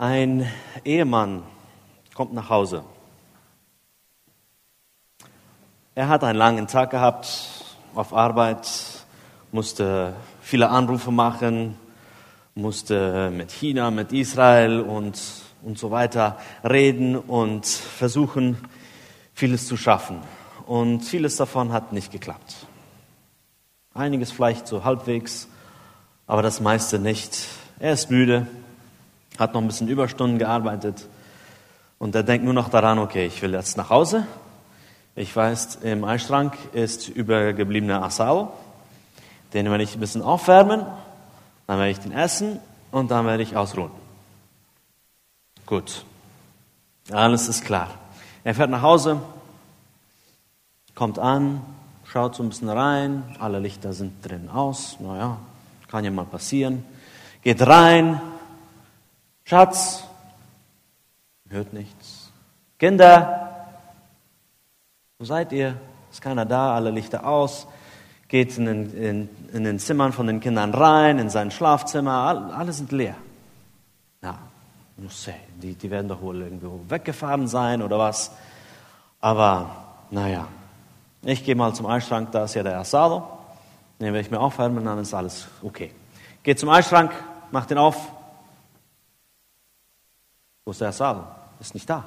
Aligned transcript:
Ein 0.00 0.50
Ehemann 0.82 1.42
kommt 2.14 2.32
nach 2.32 2.48
Hause. 2.48 2.84
Er 5.94 6.08
hat 6.08 6.24
einen 6.24 6.38
langen 6.38 6.66
Tag 6.68 6.88
gehabt 6.88 7.28
auf 7.94 8.14
Arbeit, 8.14 8.66
musste 9.52 10.14
viele 10.40 10.70
Anrufe 10.70 11.10
machen, 11.10 11.76
musste 12.54 13.30
mit 13.30 13.50
China, 13.50 13.90
mit 13.90 14.10
Israel 14.14 14.80
und, 14.80 15.20
und 15.60 15.78
so 15.78 15.90
weiter 15.90 16.38
reden 16.64 17.14
und 17.14 17.66
versuchen, 17.66 18.56
vieles 19.34 19.66
zu 19.66 19.76
schaffen. 19.76 20.22
Und 20.66 21.02
vieles 21.02 21.36
davon 21.36 21.74
hat 21.74 21.92
nicht 21.92 22.10
geklappt. 22.10 22.66
Einiges 23.92 24.32
vielleicht 24.32 24.66
so 24.66 24.82
halbwegs, 24.82 25.46
aber 26.26 26.40
das 26.40 26.58
meiste 26.62 26.98
nicht. 26.98 27.48
Er 27.78 27.92
ist 27.92 28.10
müde, 28.10 28.46
hat 29.40 29.54
noch 29.54 29.62
ein 29.62 29.66
bisschen 29.66 29.88
Überstunden 29.88 30.38
gearbeitet 30.38 31.06
und 31.98 32.14
er 32.14 32.22
denkt 32.22 32.44
nur 32.44 32.54
noch 32.54 32.68
daran, 32.68 32.98
okay, 32.98 33.26
ich 33.26 33.40
will 33.42 33.54
jetzt 33.54 33.76
nach 33.76 33.90
Hause. 33.90 34.26
Ich 35.16 35.34
weiß, 35.34 35.76
im 35.82 36.04
Eisschrank 36.04 36.56
ist 36.72 37.08
übergebliebener 37.08 38.02
Asao. 38.02 38.52
Den 39.52 39.68
werde 39.70 39.82
ich 39.82 39.96
ein 39.96 40.00
bisschen 40.00 40.22
aufwärmen, 40.22 40.86
dann 41.66 41.78
werde 41.78 41.90
ich 41.90 41.98
den 41.98 42.12
essen 42.12 42.60
und 42.92 43.10
dann 43.10 43.26
werde 43.26 43.42
ich 43.42 43.56
ausruhen. 43.56 43.90
Gut, 45.66 46.04
alles 47.10 47.48
ist 47.48 47.64
klar. 47.64 47.88
Er 48.44 48.54
fährt 48.54 48.70
nach 48.70 48.82
Hause, 48.82 49.20
kommt 50.94 51.18
an, 51.18 51.62
schaut 52.04 52.34
so 52.34 52.42
ein 52.42 52.50
bisschen 52.50 52.68
rein, 52.68 53.24
alle 53.40 53.58
Lichter 53.58 53.92
sind 53.92 54.24
drin 54.24 54.48
aus, 54.48 54.98
naja, 55.00 55.38
kann 55.88 56.04
ja 56.04 56.10
mal 56.10 56.24
passieren. 56.24 56.84
Geht 57.42 57.66
rein, 57.66 58.20
Schatz, 59.50 60.04
hört 61.48 61.72
nichts. 61.72 62.30
Kinder, 62.78 63.66
wo 65.18 65.24
seid 65.24 65.50
ihr? 65.50 65.74
Ist 66.08 66.22
keiner 66.22 66.46
da, 66.46 66.76
alle 66.76 66.92
Lichter 66.92 67.26
aus. 67.26 67.66
Geht 68.28 68.56
in 68.58 68.66
den, 68.66 68.94
in, 68.94 69.28
in 69.52 69.64
den 69.64 69.80
Zimmern 69.80 70.12
von 70.12 70.28
den 70.28 70.38
Kindern 70.38 70.72
rein, 70.72 71.18
in 71.18 71.30
sein 71.30 71.50
Schlafzimmer, 71.50 72.52
alle 72.56 72.72
sind 72.72 72.92
leer. 72.92 73.16
Na, 74.20 74.38
muss 74.96 75.24
sehen, 75.24 75.34
die, 75.60 75.74
die 75.74 75.90
werden 75.90 76.06
doch 76.06 76.22
wohl 76.22 76.42
irgendwo 76.42 76.82
weggefahren 76.88 77.48
sein 77.48 77.82
oder 77.82 77.98
was. 77.98 78.30
Aber, 79.20 79.74
naja, 80.12 80.46
ich 81.22 81.44
gehe 81.44 81.56
mal 81.56 81.74
zum 81.74 81.86
Eisschrank, 81.86 82.30
da 82.30 82.44
ist 82.44 82.54
ja 82.54 82.62
der 82.62 82.78
Asado. 82.78 83.26
Den 83.98 84.12
werde 84.12 84.20
ich 84.20 84.30
mir 84.30 84.38
aufwärmen, 84.38 84.84
dann 84.84 85.00
ist 85.00 85.12
alles 85.12 85.48
okay. 85.60 85.90
Geht 86.44 86.60
zum 86.60 86.68
Eisschrank, 86.68 87.10
macht 87.50 87.70
den 87.70 87.78
auf, 87.78 88.12
wo 90.64 90.70
ist 90.70 90.80
der 90.80 90.88
Asado? 90.88 91.26
Ist 91.60 91.74
nicht 91.74 91.88
da. 91.88 92.04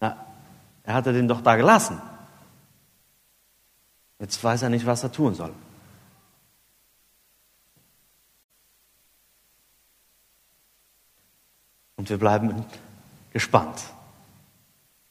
Na, 0.00 0.16
er 0.82 0.94
hatte 0.94 1.12
den 1.12 1.28
doch 1.28 1.40
da 1.40 1.56
gelassen. 1.56 2.00
Jetzt 4.18 4.42
weiß 4.42 4.62
er 4.62 4.70
nicht, 4.70 4.86
was 4.86 5.02
er 5.02 5.12
tun 5.12 5.34
soll. 5.34 5.52
Und 11.96 12.10
wir 12.10 12.18
bleiben 12.18 12.64
gespannt, 13.32 13.82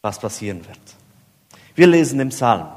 was 0.01 0.19
passieren 0.19 0.65
wird. 0.67 0.79
Wir 1.75 1.87
lesen 1.87 2.19
im 2.19 2.29
Psalm. 2.29 2.67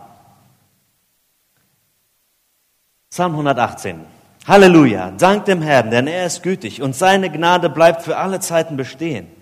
Psalm 3.11 3.33
118. 3.33 4.05
Halleluja, 4.47 5.11
dank 5.11 5.45
dem 5.47 5.61
Herrn, 5.61 5.91
denn 5.91 6.07
er 6.07 6.27
ist 6.27 6.43
gütig 6.43 6.81
und 6.83 6.95
seine 6.95 7.31
Gnade 7.31 7.69
bleibt 7.69 8.03
für 8.03 8.17
alle 8.17 8.41
Zeiten 8.41 8.77
bestehen. 8.77 9.36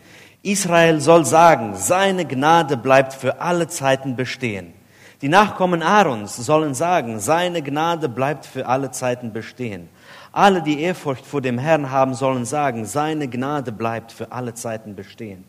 Israel 0.45 1.01
soll 1.01 1.25
sagen, 1.25 1.75
seine 1.75 2.27
Gnade 2.27 2.77
bleibt 2.77 3.15
für 3.15 3.41
alle 3.41 3.67
Zeiten 3.67 4.15
bestehen. 4.15 4.75
Die 5.23 5.31
Nachkommen 5.31 5.83
Aarons 5.83 6.37
sollen 6.37 6.75
sagen, 6.75 7.19
seine 7.19 7.63
Gnade 7.63 8.11
bleibt 8.11 8.45
für 8.45 8.67
alle 8.67 8.91
Zeiten 8.91 9.33
bestehen. 9.33 9.89
Alle, 10.33 10.61
die 10.61 10.83
Ehrfurcht 10.83 11.25
vor 11.25 11.41
dem 11.41 11.57
Herrn 11.57 11.91
haben, 11.91 12.13
sollen 12.13 12.45
sagen, 12.45 12.85
seine 12.85 13.27
Gnade 13.27 13.73
bleibt 13.73 14.13
für 14.13 14.33
alle 14.33 14.53
Zeiten 14.53 14.95
bestehen. 14.95 15.45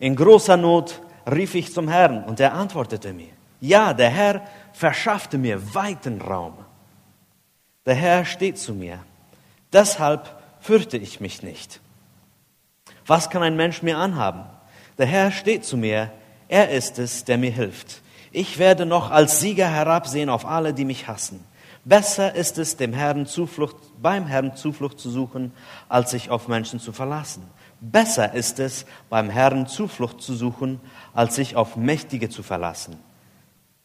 In 0.00 0.16
großer 0.16 0.56
Not 0.56 1.00
rief 1.30 1.54
ich 1.54 1.72
zum 1.72 1.86
Herrn 1.86 2.24
und 2.24 2.40
er 2.40 2.54
antwortete 2.54 3.12
mir. 3.12 3.30
Ja, 3.60 3.94
der 3.94 4.10
Herr 4.10 4.42
verschaffte 4.72 5.38
mir 5.38 5.72
weiten 5.72 6.20
Raum. 6.20 6.54
Der 7.86 7.94
Herr 7.94 8.24
steht 8.24 8.58
zu 8.58 8.74
mir. 8.74 8.98
Deshalb 9.72 10.34
fürchte 10.58 10.96
ich 10.96 11.20
mich 11.20 11.44
nicht. 11.44 11.80
Was 13.06 13.30
kann 13.30 13.42
ein 13.42 13.56
Mensch 13.56 13.82
mir 13.82 13.98
anhaben? 13.98 14.44
Der 14.98 15.06
Herr 15.06 15.30
steht 15.30 15.64
zu 15.64 15.76
mir, 15.76 16.10
er 16.48 16.70
ist 16.70 16.98
es, 16.98 17.24
der 17.24 17.38
mir 17.38 17.50
hilft. 17.50 18.02
Ich 18.32 18.58
werde 18.58 18.86
noch 18.86 19.10
als 19.10 19.40
Sieger 19.40 19.68
herabsehen 19.68 20.28
auf 20.28 20.46
alle, 20.46 20.74
die 20.74 20.84
mich 20.84 21.08
hassen. 21.08 21.44
Besser 21.84 22.34
ist 22.34 22.58
es, 22.58 22.76
dem 22.76 22.92
Herrn 22.92 23.26
Zuflucht, 23.26 23.76
beim 24.02 24.26
Herrn 24.26 24.56
Zuflucht 24.56 24.98
zu 24.98 25.08
suchen, 25.08 25.52
als 25.88 26.10
sich 26.10 26.30
auf 26.30 26.48
Menschen 26.48 26.80
zu 26.80 26.92
verlassen. 26.92 27.48
Besser 27.80 28.34
ist 28.34 28.58
es, 28.58 28.86
beim 29.08 29.30
Herrn 29.30 29.68
Zuflucht 29.68 30.20
zu 30.20 30.34
suchen, 30.34 30.80
als 31.14 31.36
sich 31.36 31.54
auf 31.54 31.76
Mächtige 31.76 32.28
zu 32.28 32.42
verlassen. 32.42 32.98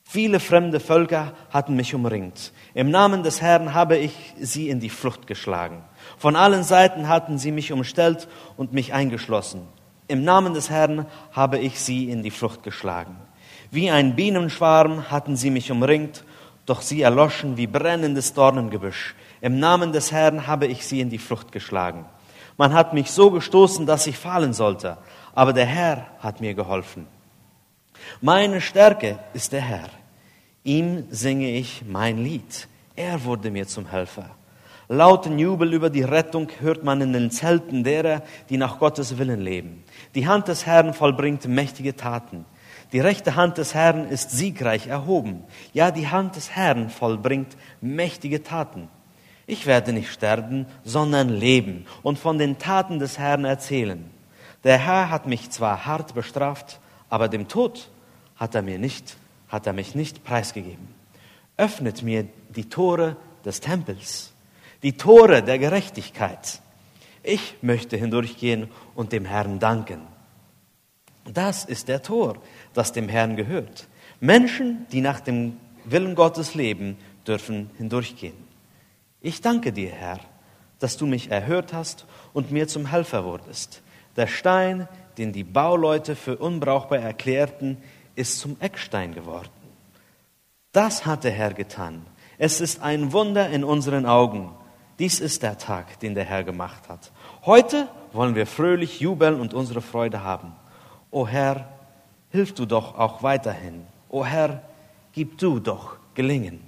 Viele 0.04 0.40
fremde 0.40 0.80
Völker 0.80 1.34
hatten 1.52 1.76
mich 1.76 1.94
umringt. 1.94 2.52
Im 2.74 2.90
Namen 2.90 3.22
des 3.24 3.42
Herrn 3.42 3.74
habe 3.74 3.98
ich 3.98 4.34
sie 4.40 4.70
in 4.70 4.80
die 4.80 4.90
Flucht 4.90 5.28
geschlagen. 5.28 5.84
Von 6.22 6.36
allen 6.36 6.64
Seiten 6.64 7.08
hatten 7.08 7.40
sie 7.40 7.52
mich 7.52 7.72
umstellt 7.72 8.28
und 8.56 8.74
mich 8.74 8.94
eingeschlossen. 8.94 9.68
Im 10.08 10.24
Namen 10.24 10.54
des 10.54 10.70
Herrn 10.70 11.08
habe 11.32 11.58
ich 11.58 11.80
sie 11.80 12.12
in 12.12 12.22
die 12.22 12.30
Flucht 12.30 12.62
geschlagen. 12.62 13.16
Wie 13.72 13.90
ein 13.90 14.16
Bienenschwarm 14.16 15.10
hatten 15.10 15.36
sie 15.36 15.50
mich 15.50 15.72
umringt, 15.72 16.24
doch 16.68 16.84
sie 16.84 17.02
erloschen 17.02 17.58
wie 17.58 17.66
brennendes 17.66 18.36
Dornengebüsch. 18.36 19.16
Im 19.42 19.58
Namen 19.58 19.94
des 19.94 20.12
Herrn 20.12 20.46
habe 20.46 20.68
ich 20.68 20.86
sie 20.86 21.02
in 21.02 21.10
die 21.10 21.18
Flucht 21.18 21.52
geschlagen. 21.52 22.06
Man 22.56 22.76
hat 22.76 22.94
mich 22.94 23.10
so 23.10 23.32
gestoßen, 23.32 23.88
dass 23.88 24.06
ich 24.06 24.20
fallen 24.20 24.54
sollte, 24.54 25.00
aber 25.34 25.54
der 25.54 25.66
Herr 25.66 26.06
hat 26.20 26.40
mir 26.40 26.54
geholfen. 26.54 27.08
Meine 28.22 28.62
Stärke 28.62 29.18
ist 29.34 29.54
der 29.54 29.62
Herr. 29.62 29.90
Ihm 30.64 31.06
singe 31.10 31.50
ich 31.50 31.82
mein 31.84 32.24
Lied. 32.24 32.68
Er 32.96 33.24
wurde 33.24 33.50
mir 33.50 33.66
zum 33.66 33.88
Helfer. 33.88 34.30
Lauten 34.94 35.40
Jubel 35.40 35.74
über 35.74 35.90
die 35.90 36.04
Rettung 36.04 36.50
hört 36.60 36.84
man 36.84 37.00
in 37.00 37.14
den 37.14 37.32
Zelten 37.32 37.86
derer, 37.86 38.24
die 38.50 38.58
nach 38.58 38.78
Gottes 38.78 39.18
Willen 39.18 39.40
leben. 39.40 39.86
Die 40.16 40.28
Hand 40.28 40.50
des 40.50 40.66
Herrn 40.66 40.94
vollbringt 40.94 41.48
mächtige 41.48 41.96
Taten. 41.96 42.44
Die 42.92 43.00
rechte 43.00 43.38
Hand 43.38 43.58
des 43.58 43.74
Herrn 43.74 44.10
ist 44.10 44.32
siegreich 44.32 44.88
erhoben. 44.88 45.46
Ja, 45.72 45.92
die 45.92 46.10
Hand 46.10 46.36
des 46.36 46.52
Herrn 46.52 46.90
vollbringt 46.90 47.56
mächtige 47.80 48.44
Taten. 48.44 48.90
Ich 49.48 49.66
werde 49.66 49.94
nicht 49.94 50.12
sterben, 50.12 50.66
sondern 50.84 51.30
leben 51.30 51.86
und 52.04 52.20
von 52.20 52.38
den 52.38 52.58
Taten 52.58 53.00
des 53.00 53.18
Herrn 53.18 53.46
erzählen. 53.46 54.12
Der 54.66 54.78
Herr 54.78 55.10
hat 55.10 55.26
mich 55.26 55.52
zwar 55.52 55.86
hart 55.86 56.14
bestraft, 56.16 56.82
aber 57.08 57.30
dem 57.30 57.48
Tod 57.48 57.90
hat 58.36 58.56
er 58.56 58.62
mir 58.62 58.78
nicht, 58.78 59.16
hat 59.48 59.68
er 59.68 59.72
mich 59.72 59.96
nicht 59.96 60.26
preisgegeben. 60.26 60.90
Öffnet 61.56 62.04
mir 62.04 62.28
die 62.50 62.68
Tore 62.68 63.16
des 63.46 63.62
Tempels 63.62 64.31
die 64.84 64.98
Tore 64.98 65.44
der 65.44 65.60
Gerechtigkeit. 65.60 66.62
Ich 67.24 67.56
möchte 67.62 67.98
hindurchgehen 67.98 68.70
und 68.96 69.12
dem 69.12 69.26
Herrn 69.26 69.60
danken. 69.60 70.02
Das 71.26 71.66
ist 71.66 71.88
der 71.88 72.02
Tor, 72.02 72.38
das 72.74 72.92
dem 72.92 73.08
Herrn 73.08 73.36
gehört. 73.36 73.88
Menschen, 74.20 74.88
die 74.92 75.02
nach 75.02 75.20
dem 75.20 75.58
Willen 75.86 76.16
Gottes 76.16 76.56
leben, 76.56 76.98
dürfen 77.28 77.70
hindurchgehen. 77.78 78.36
Ich 79.22 79.42
danke 79.42 79.72
dir, 79.72 79.92
Herr, 79.92 80.20
dass 80.80 80.98
du 80.98 81.06
mich 81.06 81.30
erhört 81.30 81.74
hast 81.74 82.06
und 82.34 82.52
mir 82.52 82.68
zum 82.68 82.88
Helfer 82.88 83.24
wurdest. 83.24 83.84
Der 84.16 84.28
Stein, 84.28 84.88
den 85.18 85.32
die 85.32 85.44
Bauleute 85.44 86.16
für 86.16 86.38
unbrauchbar 86.38 87.00
erklärten, 87.00 87.78
ist 88.16 88.40
zum 88.40 88.58
Eckstein 88.60 89.14
geworden. 89.14 89.50
Das 90.72 91.06
hat 91.06 91.24
der 91.24 91.32
Herr 91.32 91.54
getan. 91.54 92.06
Es 92.38 92.62
ist 92.62 92.82
ein 92.82 93.14
Wunder 93.14 93.50
in 93.50 93.64
unseren 93.64 94.06
Augen. 94.06 94.52
Dies 95.02 95.20
ist 95.20 95.42
der 95.42 95.58
Tag, 95.58 96.00
den 96.02 96.14
der 96.14 96.26
Herr 96.26 96.44
gemacht 96.44 96.88
hat. 96.88 97.12
Heute 97.44 97.88
wollen 98.14 98.36
wir 98.36 98.46
fröhlich 98.46 99.00
jubeln 99.00 99.40
und 99.40 99.52
unsere 99.52 99.82
Freude 99.82 100.24
haben. 100.24 100.52
O 101.10 101.28
Herr, 101.28 101.68
hilf 102.30 102.54
du 102.54 102.68
doch 102.68 103.00
auch 103.00 103.24
weiterhin. 103.24 103.88
O 104.10 104.24
Herr, 104.24 104.62
gib 105.12 105.40
du 105.40 105.60
doch 105.60 105.96
gelingen. 106.14 106.62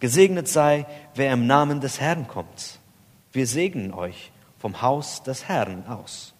Gesegnet 0.00 0.48
sei, 0.48 0.84
wer 1.14 1.32
im 1.32 1.46
Namen 1.46 1.80
des 1.80 1.98
Herrn 1.98 2.28
kommt. 2.28 2.78
Wir 3.32 3.46
segnen 3.46 3.94
euch 3.94 4.32
vom 4.58 4.82
Haus 4.82 5.22
des 5.22 5.48
Herrn 5.48 5.86
aus. 5.86 6.34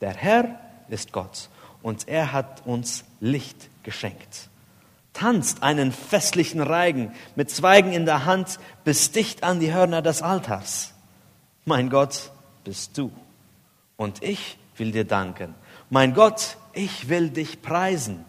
Der 0.00 0.14
Herr 0.14 0.58
ist 0.88 1.12
Gott 1.12 1.50
und 1.82 2.08
er 2.08 2.32
hat 2.32 2.62
uns 2.64 3.04
Licht 3.20 3.68
geschenkt 3.82 4.48
tanzt 5.12 5.62
einen 5.62 5.92
festlichen 5.92 6.60
Reigen 6.60 7.12
mit 7.36 7.50
Zweigen 7.50 7.92
in 7.92 8.06
der 8.06 8.24
Hand 8.24 8.58
bis 8.84 9.12
dicht 9.12 9.44
an 9.44 9.60
die 9.60 9.72
Hörner 9.72 10.02
des 10.02 10.22
Altars. 10.22 10.94
Mein 11.64 11.90
Gott, 11.90 12.30
bist 12.64 12.96
du. 12.98 13.12
Und 13.96 14.22
ich 14.22 14.58
will 14.76 14.92
dir 14.92 15.04
danken. 15.04 15.54
Mein 15.90 16.14
Gott, 16.14 16.56
ich 16.72 17.08
will 17.08 17.30
dich 17.30 17.62
preisen. 17.62 18.24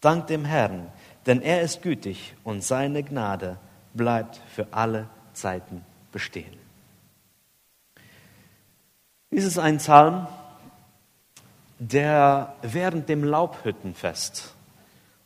Dank 0.00 0.26
dem 0.28 0.44
Herrn, 0.44 0.90
denn 1.26 1.42
er 1.42 1.62
ist 1.62 1.82
gütig 1.82 2.34
und 2.44 2.62
seine 2.64 3.02
Gnade 3.02 3.58
bleibt 3.94 4.40
für 4.54 4.68
alle 4.72 5.08
Zeiten 5.32 5.84
bestehen. 6.12 6.56
Dies 9.30 9.44
ist 9.44 9.58
ein 9.58 9.78
Psalm, 9.78 10.28
der 11.78 12.54
während 12.62 13.08
dem 13.08 13.24
Laubhüttenfest 13.24 14.54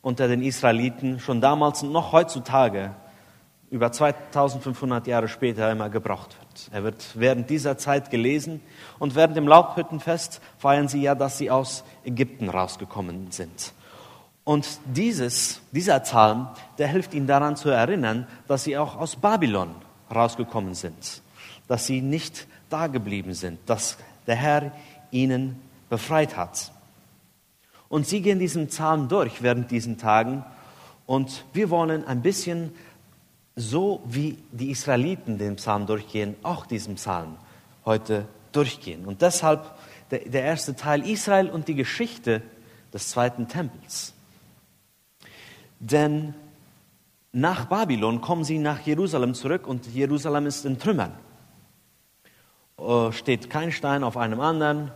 unter 0.01 0.27
den 0.27 0.41
Israeliten 0.41 1.19
schon 1.19 1.41
damals 1.41 1.83
und 1.83 1.91
noch 1.91 2.11
heutzutage 2.11 2.91
über 3.69 3.91
2500 3.91 5.07
Jahre 5.07 5.29
später 5.29 5.71
immer 5.71 5.89
gebraucht 5.89 6.35
wird. 6.39 6.69
Er 6.73 6.83
wird 6.83 7.05
während 7.15 7.49
dieser 7.49 7.77
Zeit 7.77 8.11
gelesen 8.11 8.61
und 8.99 9.15
während 9.15 9.37
dem 9.37 9.47
Laubhüttenfest 9.47 10.41
feiern 10.57 10.89
sie 10.89 11.01
ja, 11.01 11.15
dass 11.15 11.37
sie 11.37 11.49
aus 11.49 11.85
Ägypten 12.03 12.49
rausgekommen 12.49 13.31
sind. 13.31 13.73
Und 14.43 14.67
dieses, 14.85 15.61
dieser 15.71 15.99
Psalm, 16.01 16.49
der 16.79 16.87
hilft 16.87 17.13
ihnen 17.13 17.27
daran 17.27 17.55
zu 17.55 17.69
erinnern, 17.69 18.27
dass 18.47 18.65
sie 18.65 18.77
auch 18.77 18.97
aus 18.97 19.15
Babylon 19.15 19.75
rausgekommen 20.13 20.73
sind, 20.73 21.21
dass 21.67 21.85
sie 21.85 22.01
nicht 22.01 22.47
da 22.69 22.87
geblieben 22.87 23.33
sind, 23.33 23.59
dass 23.67 23.97
der 24.27 24.35
Herr 24.35 24.71
ihnen 25.11 25.61
befreit 25.89 26.35
hat. 26.35 26.71
Und 27.91 28.07
sie 28.07 28.21
gehen 28.21 28.39
diesen 28.39 28.67
Psalm 28.67 29.09
durch 29.09 29.43
während 29.43 29.69
diesen 29.69 29.97
Tagen 29.97 30.45
und 31.05 31.43
wir 31.51 31.69
wollen 31.69 32.07
ein 32.07 32.21
bisschen 32.21 32.71
so 33.57 34.01
wie 34.05 34.37
die 34.53 34.71
Israeliten 34.71 35.37
den 35.37 35.57
Psalm 35.57 35.85
durchgehen, 35.87 36.37
auch 36.41 36.65
diesen 36.65 36.95
Psalm 36.95 37.35
heute 37.83 38.27
durchgehen. 38.53 39.05
Und 39.05 39.21
deshalb 39.21 39.75
der, 40.09 40.19
der 40.19 40.43
erste 40.43 40.73
Teil 40.73 41.05
Israel 41.05 41.49
und 41.49 41.67
die 41.67 41.75
Geschichte 41.75 42.41
des 42.93 43.09
zweiten 43.09 43.49
Tempels. 43.49 44.13
Denn 45.81 46.33
nach 47.33 47.65
Babylon 47.65 48.21
kommen 48.21 48.45
sie 48.45 48.57
nach 48.57 48.79
Jerusalem 48.79 49.33
zurück 49.33 49.67
und 49.67 49.85
Jerusalem 49.87 50.45
ist 50.45 50.65
in 50.65 50.79
Trümmern. 50.79 51.11
Äh, 52.79 53.11
steht 53.11 53.49
kein 53.49 53.73
Stein 53.73 54.05
auf 54.05 54.15
einem 54.15 54.39
anderen, 54.39 54.93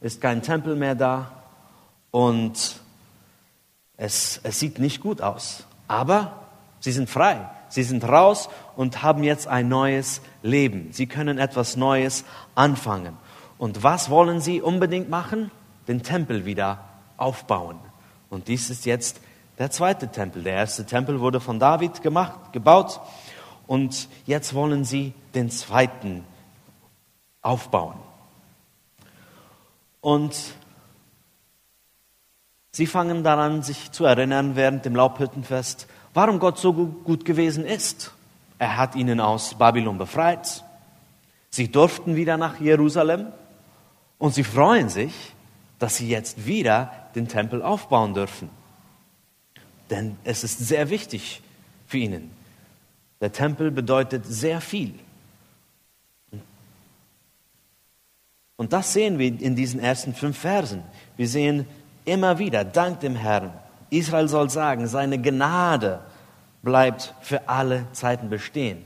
ist 0.00 0.20
kein 0.20 0.42
Tempel 0.42 0.74
mehr 0.74 0.96
da 0.96 1.43
und 2.14 2.76
es, 3.96 4.38
es 4.44 4.60
sieht 4.60 4.78
nicht 4.78 5.00
gut 5.00 5.20
aus. 5.20 5.64
Aber 5.88 6.46
sie 6.78 6.92
sind 6.92 7.10
frei. 7.10 7.50
Sie 7.68 7.82
sind 7.82 8.04
raus 8.04 8.48
und 8.76 9.02
haben 9.02 9.24
jetzt 9.24 9.48
ein 9.48 9.68
neues 9.68 10.20
Leben. 10.40 10.92
Sie 10.92 11.08
können 11.08 11.38
etwas 11.38 11.74
Neues 11.74 12.24
anfangen. 12.54 13.16
Und 13.58 13.82
was 13.82 14.10
wollen 14.10 14.40
sie 14.40 14.62
unbedingt 14.62 15.10
machen? 15.10 15.50
Den 15.88 16.04
Tempel 16.04 16.44
wieder 16.44 16.84
aufbauen. 17.16 17.80
Und 18.30 18.46
dies 18.46 18.70
ist 18.70 18.86
jetzt 18.86 19.20
der 19.58 19.72
zweite 19.72 20.06
Tempel. 20.06 20.44
Der 20.44 20.54
erste 20.54 20.86
Tempel 20.86 21.18
wurde 21.18 21.40
von 21.40 21.58
David 21.58 22.00
gemacht, 22.00 22.52
gebaut. 22.52 23.00
Und 23.66 24.08
jetzt 24.24 24.54
wollen 24.54 24.84
sie 24.84 25.14
den 25.34 25.50
zweiten 25.50 26.24
aufbauen. 27.42 27.96
Und 30.00 30.36
sie 32.74 32.86
fangen 32.86 33.22
daran, 33.22 33.62
sich 33.62 33.92
zu 33.92 34.04
erinnern 34.04 34.56
während 34.56 34.84
dem 34.84 34.96
Laubhüttenfest, 34.96 35.86
warum 36.12 36.40
Gott 36.40 36.58
so 36.58 36.72
gut 36.72 37.24
gewesen 37.24 37.64
ist. 37.64 38.12
Er 38.58 38.76
hat 38.76 38.96
ihnen 38.96 39.20
aus 39.20 39.54
Babylon 39.54 39.96
befreit. 39.96 40.64
Sie 41.50 41.70
durften 41.70 42.16
wieder 42.16 42.36
nach 42.36 42.60
Jerusalem 42.60 43.28
und 44.18 44.34
sie 44.34 44.42
freuen 44.42 44.88
sich, 44.88 45.14
dass 45.78 45.96
sie 45.96 46.08
jetzt 46.08 46.46
wieder 46.46 46.90
den 47.14 47.28
Tempel 47.28 47.62
aufbauen 47.62 48.12
dürfen. 48.12 48.50
Denn 49.90 50.16
es 50.24 50.42
ist 50.42 50.58
sehr 50.58 50.90
wichtig 50.90 51.42
für 51.86 51.98
ihnen. 51.98 52.32
Der 53.20 53.30
Tempel 53.30 53.70
bedeutet 53.70 54.26
sehr 54.26 54.60
viel. 54.60 54.94
Und 58.56 58.72
das 58.72 58.92
sehen 58.92 59.18
wir 59.20 59.28
in 59.28 59.54
diesen 59.54 59.78
ersten 59.78 60.12
fünf 60.14 60.38
Versen. 60.38 60.82
Wir 61.16 61.28
sehen 61.28 61.66
immer 62.04 62.38
wieder, 62.38 62.64
dank 62.64 63.00
dem 63.00 63.16
Herrn, 63.16 63.52
Israel 63.90 64.28
soll 64.28 64.50
sagen, 64.50 64.86
seine 64.86 65.20
Gnade 65.20 66.00
bleibt 66.62 67.14
für 67.20 67.48
alle 67.48 67.86
Zeiten 67.92 68.28
bestehen. 68.28 68.84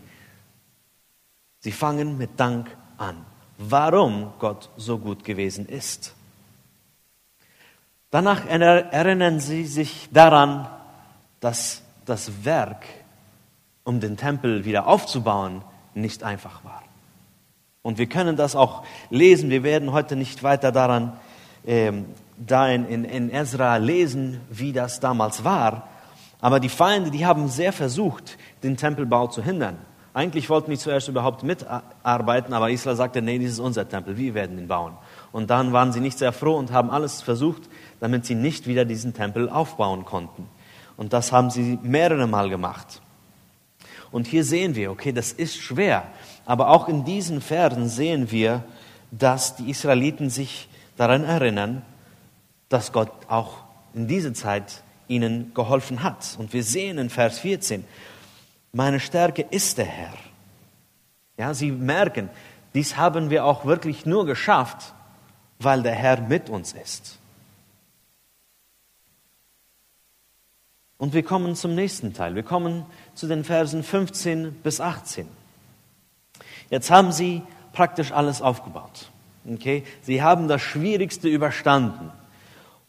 Sie 1.61 1.73
fangen 1.73 2.19
mit 2.19 2.39
Dank 2.39 2.69
an, 2.99 3.25
warum 3.57 4.33
Gott 4.39 4.71
so 4.77 4.99
gut 4.99 5.25
gewesen 5.25 5.67
ist. 5.67 6.15
Danach 8.11 8.47
erinnern 8.47 9.41
sie 9.41 9.67
sich 9.67 10.09
daran, 10.13 10.69
dass 11.41 11.83
das 12.05 12.45
Werk, 12.45 12.85
um 13.85 14.01
den 14.01 14.17
Tempel 14.17 14.65
wieder 14.65 14.87
aufzubauen, 14.87 15.63
nicht 15.95 16.23
einfach 16.23 16.65
war. 16.65 16.83
Und 17.83 17.99
wir 17.99 18.07
können 18.07 18.37
das 18.37 18.57
auch 18.57 18.85
lesen. 19.11 19.51
Wir 19.51 19.63
werden 19.63 19.93
heute 19.93 20.17
nicht 20.17 20.43
weiter 20.43 20.73
daran, 20.73 21.19
ähm, 21.67 22.07
da 22.47 22.69
in, 22.69 22.87
in, 22.87 23.05
in 23.05 23.31
Ezra 23.31 23.77
lesen, 23.77 24.41
wie 24.51 24.73
das 24.73 25.01
damals 25.01 25.45
war. 25.45 25.89
Aber 26.41 26.61
die 26.61 26.69
Feinde, 26.69 27.11
die 27.11 27.27
haben 27.27 27.49
sehr 27.49 27.73
versucht, 27.73 28.39
den 28.63 28.77
Tempelbau 28.77 29.27
zu 29.27 29.43
hindern. 29.43 29.79
Eigentlich 30.15 30.49
wollten 30.51 30.71
die 30.71 30.79
zuerst 30.79 31.09
überhaupt 31.09 31.43
mitarbeiten, 31.43 32.53
aber 32.53 32.71
Israel 32.71 32.97
sagte, 32.97 33.23
nee, 33.23 33.39
dies 33.39 33.53
ist 33.53 33.59
unser 33.59 33.89
Tempel, 33.89 34.17
wir 34.17 34.35
werden 34.35 34.59
ihn 34.59 34.69
bauen. 34.69 34.95
Und 35.31 35.51
dann 35.51 35.73
waren 35.73 35.93
sie 35.93 36.01
nicht 36.01 36.19
sehr 36.19 36.33
froh 36.33 36.57
und 36.57 36.73
haben 36.73 36.91
alles 36.91 37.23
versucht, 37.23 37.63
damit 38.01 38.25
sie 38.25 38.35
nicht 38.35 38.67
wieder 38.67 38.85
diesen 38.85 39.15
Tempel 39.15 39.49
aufbauen 39.49 40.05
konnten. 40.05 40.49
Und 40.97 41.13
das 41.13 41.31
haben 41.31 41.51
sie 41.51 41.79
mehrere 41.83 42.27
Mal 42.27 42.49
gemacht. 42.49 43.01
Und 44.11 44.27
hier 44.27 44.43
sehen 44.43 44.75
wir, 44.75 44.91
okay, 44.91 45.13
das 45.13 45.33
ist 45.33 45.57
schwer. 45.57 46.05
Aber 46.47 46.71
auch 46.71 46.89
in 46.89 47.05
diesen 47.05 47.41
Versen 47.41 47.89
sehen 47.89 48.31
wir, 48.31 48.65
dass 49.11 49.57
die 49.57 49.71
Israeliten 49.71 50.31
sich 50.31 50.69
daran 50.97 51.25
erinnern, 51.25 51.83
dass 52.69 52.93
Gott 52.93 53.11
auch 53.29 53.65
in 53.95 54.09
dieser 54.09 54.35
Zeit 54.35 54.83
ihnen 55.09 55.53
geholfen 55.55 56.03
hat. 56.03 56.37
Und 56.39 56.53
wir 56.53 56.63
sehen 56.63 56.99
in 56.99 57.11
Vers 57.11 57.39
14, 57.39 57.85
meine 58.73 59.01
Stärke 59.01 59.43
ist 59.43 59.79
der 59.79 59.87
Herr. 59.87 60.15
Ja, 61.39 61.55
sie 61.55 61.71
merken, 61.73 62.29
dies 62.75 62.97
haben 62.97 63.31
wir 63.31 63.45
auch 63.45 63.65
wirklich 63.65 64.05
nur 64.05 64.27
geschafft, 64.27 64.93
weil 65.59 65.83
der 65.83 65.95
Herr 65.95 66.21
mit 66.21 66.51
uns 66.51 66.73
ist. 66.73 67.19
Und 70.99 71.15
wir 71.15 71.23
kommen 71.23 71.55
zum 71.55 71.75
nächsten 71.75 72.13
Teil. 72.13 72.35
Wir 72.35 72.43
kommen 72.43 72.85
zu 73.15 73.29
den 73.29 73.45
Versen 73.45 73.85
15 73.85 74.53
bis 74.63 74.81
18. 74.81 75.29
Jetzt 76.71 76.91
haben 76.91 77.13
sie 77.13 77.43
praktisch 77.73 78.11
alles 78.11 78.43
aufgebaut. 78.43 79.11
Okay? 79.49 79.85
Sie 80.03 80.23
haben 80.23 80.49
das 80.49 80.61
Schwierigste 80.61 81.29
überstanden 81.29 82.11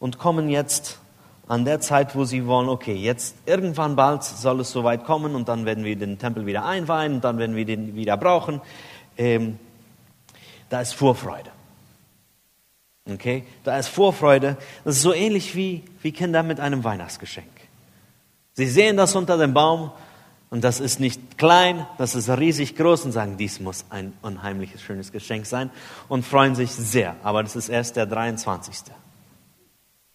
und 0.00 0.18
kommen 0.18 0.48
jetzt 0.48 0.98
an 1.46 1.64
der 1.64 1.80
Zeit, 1.80 2.16
wo 2.16 2.24
sie 2.24 2.46
wollen, 2.46 2.68
okay, 2.68 2.94
jetzt 2.94 3.36
irgendwann 3.46 3.94
bald 3.94 4.24
soll 4.24 4.60
es 4.60 4.70
soweit 4.70 5.04
kommen 5.04 5.36
und 5.36 5.48
dann 5.48 5.64
werden 5.64 5.84
wir 5.84 5.94
den 5.94 6.18
Tempel 6.18 6.46
wieder 6.46 6.64
einweihen 6.64 7.14
und 7.14 7.24
dann 7.24 7.38
werden 7.38 7.54
wir 7.54 7.64
den 7.64 7.94
wieder 7.94 8.16
brauchen. 8.16 8.60
Ähm, 9.16 9.58
da 10.68 10.80
ist 10.80 10.94
Vorfreude. 10.94 11.50
Okay? 13.08 13.44
Da 13.64 13.78
ist 13.78 13.88
Vorfreude. 13.88 14.56
Das 14.84 14.96
ist 14.96 15.02
so 15.02 15.12
ähnlich 15.12 15.54
wie, 15.54 15.84
wie 16.02 16.12
Kinder 16.12 16.42
mit 16.42 16.60
einem 16.60 16.84
Weihnachtsgeschenk. 16.84 17.48
Sie 18.52 18.66
sehen 18.66 18.96
das 18.96 19.14
unter 19.16 19.36
dem 19.36 19.52
Baum 19.52 19.90
und 20.50 20.64
das 20.64 20.80
ist 20.80 21.00
nicht 21.00 21.38
klein, 21.38 21.86
das 21.98 22.14
ist 22.14 22.28
riesig 22.28 22.76
groß 22.76 23.04
und 23.04 23.12
sagen, 23.12 23.36
dies 23.36 23.60
muss 23.60 23.84
ein 23.90 24.12
unheimliches, 24.22 24.82
schönes 24.82 25.12
Geschenk 25.12 25.46
sein 25.46 25.70
und 26.08 26.24
freuen 26.24 26.54
sich 26.54 26.70
sehr. 26.70 27.16
Aber 27.22 27.42
das 27.42 27.56
ist 27.56 27.68
erst 27.68 27.96
der 27.96 28.06
23. 28.06 28.92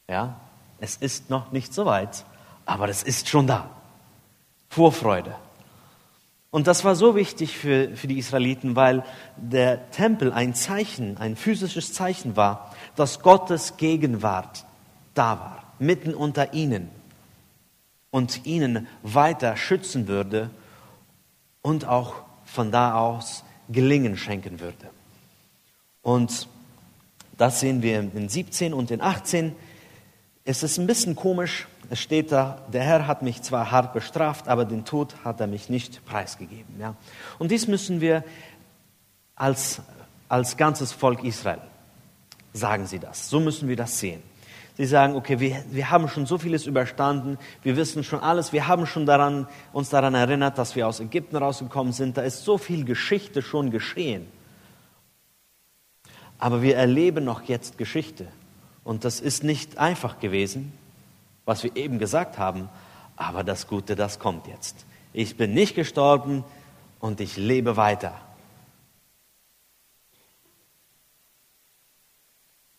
Ja? 0.08 0.40
Es 0.80 0.98
ist 0.98 1.30
noch 1.30 1.52
nicht 1.52 1.74
so 1.74 1.86
weit, 1.86 2.26
aber 2.66 2.90
es 2.90 3.04
ist 3.04 3.30
schon 3.30 3.48
da. 3.48 3.70
Vorfreude. 4.70 5.36
Und 6.52 6.68
das 6.68 6.84
war 6.84 6.96
so 6.96 7.16
wichtig 7.16 7.58
für, 7.58 7.96
für 7.96 8.08
die 8.08 8.18
Israeliten, 8.18 8.76
weil 8.76 9.04
der 9.36 9.92
Tempel 9.92 10.32
ein 10.32 10.54
Zeichen, 10.54 11.18
ein 11.18 11.36
physisches 11.36 11.94
Zeichen 11.94 12.38
war, 12.38 12.74
dass 12.96 13.20
Gottes 13.20 13.78
Gegenwart 13.78 14.66
da 15.14 15.40
war, 15.40 15.64
mitten 15.80 16.14
unter 16.14 16.54
ihnen 16.54 16.90
und 18.10 18.46
ihnen 18.46 18.88
weiter 19.04 19.58
schützen 19.58 20.08
würde 20.08 20.50
und 21.62 21.86
auch 21.86 22.16
von 22.46 22.72
da 22.72 22.96
aus 22.96 23.44
Gelingen 23.68 24.16
schenken 24.16 24.62
würde. 24.62 24.90
Und 26.02 26.48
das 27.38 27.60
sehen 27.60 27.82
wir 27.82 28.00
in 28.00 28.30
17 28.30 28.74
und 28.74 28.92
in 28.92 29.02
18 29.02 29.54
es 30.46 30.62
ist 30.62 30.78
ein 30.78 30.88
bisschen 30.88 31.16
komisch. 31.16 31.68
Es 31.90 32.00
steht 32.00 32.32
da, 32.32 32.62
der 32.72 32.84
Herr 32.84 33.08
hat 33.08 33.22
mich 33.24 33.42
zwar 33.42 33.72
hart 33.72 33.94
bestraft, 33.94 34.48
aber 34.48 34.66
den 34.66 34.86
Tod 34.86 35.16
hat 35.24 35.40
er 35.40 35.48
mich 35.48 35.70
nicht 35.70 36.06
preisgegeben. 36.06 36.80
Ja? 36.80 36.96
Und 37.40 37.52
dies 37.52 37.68
müssen 37.68 38.00
wir 38.00 38.24
als, 39.36 39.82
als 40.30 40.56
ganzes 40.56 40.92
Volk 40.92 41.24
Israel 41.24 41.62
sagen 42.54 42.86
sie 42.88 43.00
das. 43.00 43.30
So 43.30 43.40
müssen 43.40 43.68
wir 43.68 43.76
das 43.76 44.00
sehen. 44.00 44.24
Sie 44.78 44.86
sagen, 44.86 45.16
okay, 45.16 45.40
wir, 45.40 45.64
wir 45.72 45.90
haben 45.90 46.08
schon 46.10 46.26
so 46.26 46.38
vieles 46.38 46.66
überstanden, 46.66 47.38
wir 47.64 47.78
wissen 47.78 48.04
schon 48.04 48.20
alles, 48.20 48.52
wir 48.52 48.68
haben 48.68 48.86
schon 48.86 49.06
daran, 49.06 49.48
uns 49.72 49.90
daran 49.90 50.16
erinnert, 50.16 50.58
dass 50.58 50.76
wir 50.76 50.88
aus 50.88 51.00
Ägypten 51.00 51.38
rausgekommen 51.38 51.94
sind, 51.94 52.18
da 52.18 52.22
ist 52.22 52.44
so 52.44 52.58
viel 52.58 52.84
Geschichte 52.84 53.42
schon 53.42 53.72
geschehen. 53.72 54.28
Aber 56.38 56.62
wir 56.62 56.76
erleben 56.76 57.24
noch 57.24 57.44
jetzt 57.44 57.78
Geschichte. 57.78 58.28
Und 58.86 59.04
das 59.04 59.20
ist 59.20 59.44
nicht 59.44 59.80
einfach 59.80 60.20
gewesen, 60.20 60.72
was 61.44 61.64
wir 61.64 61.76
eben 61.76 62.00
gesagt 62.00 62.38
haben, 62.38 62.70
aber 63.18 63.44
das 63.44 63.68
Gute, 63.68 63.96
das 63.96 64.20
kommt 64.20 64.48
jetzt. 64.48 64.86
Ich 65.12 65.36
bin 65.36 65.54
nicht 65.54 65.76
gestorben 65.76 66.44
und 67.00 67.20
ich 67.20 67.36
lebe 67.36 67.78
weiter. 67.78 68.14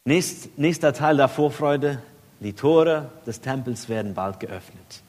Nächst, 0.05 0.57
nächster 0.57 0.93
Teil 0.93 1.17
der 1.17 1.29
Vorfreude, 1.29 2.01
die 2.39 2.53
Tore 2.53 3.11
des 3.27 3.41
Tempels 3.41 3.89
werden 3.89 4.15
bald 4.15 4.39
geöffnet. 4.39 5.03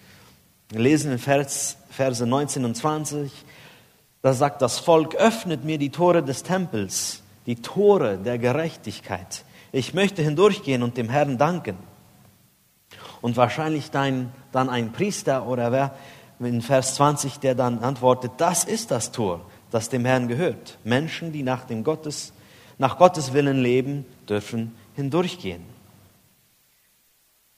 Wir 0.69 0.79
lesen 0.79 1.11
in 1.11 1.19
Vers, 1.19 1.77
Verse 1.91 2.25
19 2.25 2.65
und 2.65 2.75
20, 2.75 3.31
da 4.23 4.33
sagt 4.33 4.63
das 4.63 4.79
Volk, 4.79 5.13
öffnet 5.13 5.63
mir 5.63 5.77
die 5.77 5.91
Tore 5.91 6.23
des 6.23 6.41
Tempels, 6.41 7.21
die 7.45 7.61
Tore 7.61 8.17
der 8.17 8.39
Gerechtigkeit. 8.39 9.43
Ich 9.71 9.93
möchte 9.93 10.21
hindurchgehen 10.21 10.83
und 10.83 10.97
dem 10.97 11.09
Herrn 11.09 11.37
danken. 11.37 11.77
Und 13.21 13.35
wahrscheinlich 13.35 13.91
dein, 13.91 14.31
dann 14.51 14.69
ein 14.69 14.91
Priester 14.91 15.47
oder 15.47 15.71
wer 15.71 15.95
in 16.39 16.61
Vers 16.61 16.95
20, 16.95 17.39
der 17.39 17.55
dann 17.55 17.79
antwortet, 17.79 18.33
das 18.37 18.63
ist 18.63 18.91
das 18.91 19.11
Tor, 19.11 19.41
das 19.71 19.89
dem 19.89 20.05
Herrn 20.05 20.27
gehört. 20.27 20.77
Menschen, 20.83 21.31
die 21.31 21.43
nach, 21.43 21.65
dem 21.65 21.83
Gottes, 21.83 22.33
nach 22.77 22.97
Gottes 22.97 23.33
Willen 23.33 23.61
leben, 23.61 24.05
dürfen 24.29 24.75
hindurchgehen. 24.95 25.63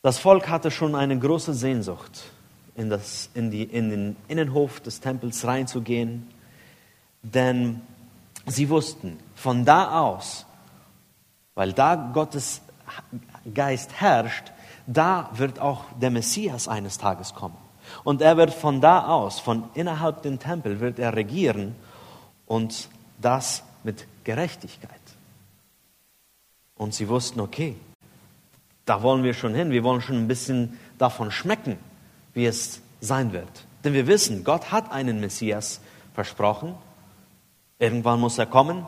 Das 0.02 0.18
Volk 0.18 0.48
hatte 0.48 0.72
schon 0.72 0.96
eine 0.96 1.20
große 1.20 1.54
Sehnsucht, 1.54 2.24
in, 2.76 2.90
das, 2.90 3.30
in, 3.34 3.52
die, 3.52 3.64
in 3.64 3.90
den 3.90 4.16
Innenhof 4.30 4.80
des 4.80 5.02
Tempels 5.02 5.46
reinzugehen, 5.46 6.28
denn 7.22 7.82
sie 8.46 8.70
wussten, 8.70 9.18
von 9.36 9.66
da 9.66 10.00
aus, 10.00 10.46
weil 11.60 11.74
da 11.74 11.96
Gottes 11.96 12.62
Geist 13.54 13.92
herrscht, 14.00 14.54
da 14.88 15.30
wird 15.34 15.60
auch 15.60 15.84
der 16.00 16.10
Messias 16.10 16.70
eines 16.70 16.98
Tages 16.98 17.34
kommen. 17.34 17.58
Und 18.06 18.22
er 18.22 18.38
wird 18.38 18.54
von 18.54 18.80
da 18.80 19.08
aus, 19.08 19.42
von 19.42 19.66
innerhalb 19.74 20.22
den 20.22 20.40
Tempel, 20.40 20.80
wird 20.80 21.00
er 21.00 21.18
regieren 21.18 21.76
und 22.46 22.88
das 23.18 23.64
mit 23.84 24.08
Gerechtigkeit. 24.24 25.02
Und 26.78 26.94
sie 26.94 27.10
wussten, 27.10 27.42
okay, 27.42 27.76
da 28.86 29.02
wollen 29.02 29.26
wir 29.26 29.34
schon 29.34 29.54
hin, 29.54 29.72
wir 29.72 29.84
wollen 29.84 30.00
schon 30.00 30.16
ein 30.16 30.30
bisschen 30.30 30.80
davon 30.98 31.30
schmecken, 31.30 31.78
wie 32.34 32.46
es 32.46 32.80
sein 33.02 33.34
wird. 33.34 33.66
Denn 33.84 33.92
wir 33.92 34.08
wissen, 34.08 34.46
Gott 34.46 34.72
hat 34.72 34.94
einen 34.94 35.20
Messias 35.20 35.82
versprochen. 36.14 36.76
Irgendwann 37.80 38.22
muss 38.22 38.38
er 38.38 38.46
kommen. 38.46 38.86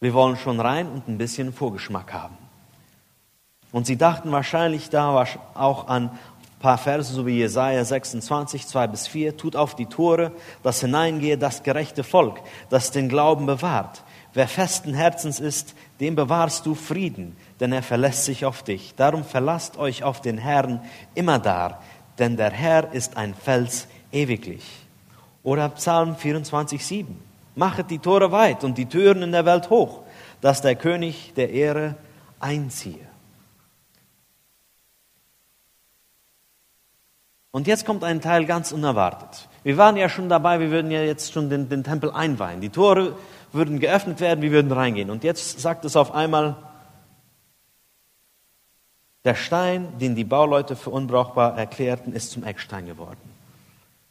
Wir 0.00 0.14
wollen 0.14 0.36
schon 0.36 0.60
rein 0.60 0.88
und 0.88 1.08
ein 1.08 1.18
bisschen 1.18 1.52
Vorgeschmack 1.52 2.12
haben. 2.12 2.36
Und 3.72 3.86
sie 3.86 3.96
dachten 3.96 4.30
wahrscheinlich 4.30 4.90
da 4.90 5.26
auch 5.54 5.88
an 5.88 6.10
ein 6.10 6.18
paar 6.60 6.78
Verse, 6.78 7.12
so 7.12 7.26
wie 7.26 7.38
Jesaja 7.38 7.84
26, 7.84 8.66
2 8.66 8.86
bis 8.86 9.06
4. 9.08 9.36
Tut 9.36 9.56
auf 9.56 9.74
die 9.74 9.86
Tore, 9.86 10.32
dass 10.62 10.80
hineingehe 10.80 11.36
das 11.36 11.62
gerechte 11.62 12.04
Volk, 12.04 12.40
das 12.70 12.90
den 12.92 13.08
Glauben 13.08 13.46
bewahrt. 13.46 14.04
Wer 14.34 14.46
festen 14.46 14.94
Herzens 14.94 15.40
ist, 15.40 15.74
dem 16.00 16.14
bewahrst 16.14 16.64
du 16.64 16.74
Frieden, 16.74 17.36
denn 17.60 17.72
er 17.72 17.82
verlässt 17.82 18.24
sich 18.24 18.44
auf 18.44 18.62
dich. 18.62 18.94
Darum 18.94 19.24
verlasst 19.24 19.78
euch 19.78 20.04
auf 20.04 20.20
den 20.20 20.38
Herrn 20.38 20.80
immer 21.14 21.38
da, 21.38 21.80
denn 22.18 22.36
der 22.36 22.50
Herr 22.50 22.92
ist 22.92 23.16
ein 23.16 23.34
Fels 23.34 23.88
ewiglich. 24.12 24.64
Oder 25.42 25.68
Psalm 25.70 26.14
24, 26.14 26.84
7. 26.84 27.27
Machet 27.58 27.90
die 27.90 27.98
Tore 27.98 28.30
weit 28.30 28.62
und 28.62 28.78
die 28.78 28.86
Türen 28.86 29.22
in 29.22 29.32
der 29.32 29.44
Welt 29.44 29.68
hoch, 29.68 30.04
dass 30.40 30.62
der 30.62 30.76
König 30.76 31.34
der 31.34 31.50
Ehre 31.50 31.96
einziehe. 32.38 33.06
Und 37.50 37.66
jetzt 37.66 37.84
kommt 37.84 38.04
ein 38.04 38.20
Teil 38.20 38.44
ganz 38.44 38.70
unerwartet. 38.70 39.48
Wir 39.64 39.76
waren 39.76 39.96
ja 39.96 40.08
schon 40.08 40.28
dabei, 40.28 40.60
wir 40.60 40.70
würden 40.70 40.92
ja 40.92 41.02
jetzt 41.02 41.32
schon 41.32 41.50
den, 41.50 41.68
den 41.68 41.82
Tempel 41.82 42.12
einweihen. 42.12 42.60
Die 42.60 42.68
Tore 42.68 43.16
würden 43.52 43.80
geöffnet 43.80 44.20
werden, 44.20 44.40
wir 44.40 44.52
würden 44.52 44.70
reingehen. 44.70 45.10
Und 45.10 45.24
jetzt 45.24 45.58
sagt 45.58 45.84
es 45.84 45.96
auf 45.96 46.14
einmal, 46.14 46.56
der 49.24 49.34
Stein, 49.34 49.98
den 49.98 50.14
die 50.14 50.24
Bauleute 50.24 50.76
für 50.76 50.90
unbrauchbar 50.90 51.58
erklärten, 51.58 52.12
ist 52.12 52.30
zum 52.30 52.44
Eckstein 52.44 52.86
geworden. 52.86 53.18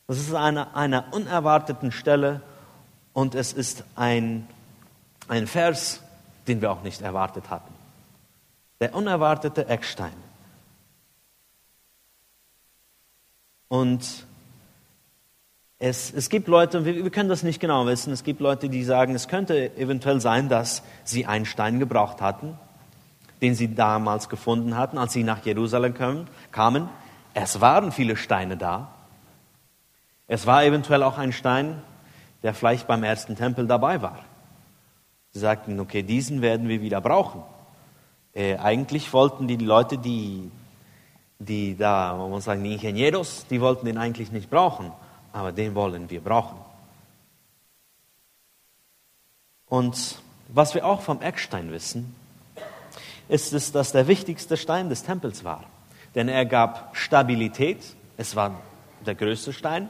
Das 0.08 0.18
ist 0.18 0.34
eine, 0.34 0.76
einer 0.76 1.06
unerwarteten 1.14 1.94
Stelle 1.94 2.42
und 3.18 3.34
es 3.34 3.52
ist 3.52 3.84
ein, 3.96 4.48
ein 5.28 5.48
Vers, 5.48 6.04
den 6.48 6.62
wir 6.62 6.72
auch 6.72 6.84
nicht 6.84 7.02
erwartet 7.02 7.50
hatten. 7.50 7.74
Der 8.80 8.94
unerwartete 8.94 9.68
Eckstein. 9.68 10.14
Und 13.70 14.28
es, 15.80 16.14
es 16.14 16.30
gibt 16.30 16.48
Leute, 16.48 16.86
wir, 16.86 17.04
wir 17.04 17.10
können 17.10 17.28
das 17.28 17.42
nicht 17.42 17.60
genau 17.60 17.88
wissen, 17.88 18.14
es 18.14 18.24
gibt 18.24 18.40
Leute, 18.40 18.70
die 18.70 18.84
sagen, 18.84 19.16
es 19.16 19.28
könnte 19.28 19.76
eventuell 19.78 20.22
sein, 20.22 20.48
dass 20.48 20.84
sie 21.04 21.26
einen 21.26 21.48
Stein 21.48 21.80
gebraucht 21.80 22.22
hatten, 22.22 22.56
den 23.42 23.56
sie 23.56 23.74
damals 23.74 24.30
gefunden 24.30 24.78
hatten, 24.78 25.00
als 25.00 25.14
sie 25.14 25.24
nach 25.24 25.44
Jerusalem 25.44 25.96
kamen. 26.52 26.88
Es 27.34 27.62
waren 27.62 27.92
viele 27.92 28.16
Steine 28.16 28.58
da. 28.58 28.92
Es 30.28 30.46
war 30.46 30.64
eventuell 30.64 31.02
auch 31.02 31.18
ein 31.18 31.32
Stein, 31.34 31.82
der 32.44 32.54
vielleicht 32.54 32.88
beim 32.88 33.04
ersten 33.04 33.36
Tempel 33.36 33.68
dabei 33.68 34.02
war. 34.02 34.20
Sie 35.32 35.40
sagten, 35.40 35.80
okay, 35.80 36.04
diesen 36.04 36.42
werden 36.42 36.68
wir 36.68 36.82
wieder 36.82 37.02
brauchen. 37.02 37.44
Äh, 38.34 38.58
eigentlich 38.58 39.12
wollten 39.14 39.48
die 39.48 39.58
Leute, 39.58 39.98
die, 39.98 40.50
die 41.40 41.76
da, 41.76 42.16
man 42.18 42.30
muss 42.30 42.46
sagen, 42.46 42.64
die 42.64 42.74
Ingenieros, 42.74 43.46
die 43.50 43.62
wollten 43.62 43.86
den 43.86 43.98
eigentlich 43.98 44.32
nicht 44.32 44.50
brauchen 44.50 44.92
aber 45.38 45.52
den 45.52 45.76
wollen 45.76 46.10
wir 46.10 46.22
brauchen. 46.22 46.58
Und 49.68 50.20
was 50.48 50.74
wir 50.74 50.86
auch 50.86 51.02
vom 51.02 51.22
Eckstein 51.22 51.72
wissen, 51.72 52.16
ist 53.28 53.54
es, 53.54 53.72
dass 53.72 53.92
der 53.92 54.08
wichtigste 54.08 54.58
Stein 54.58 54.90
des 54.90 55.04
Tempels 55.04 55.44
war. 55.44 55.64
Denn 56.16 56.28
er 56.28 56.46
gab 56.46 56.96
Stabilität, 56.96 57.78
es 58.16 58.36
war 58.36 58.60
der 59.06 59.14
größte 59.14 59.54
Stein, 59.54 59.90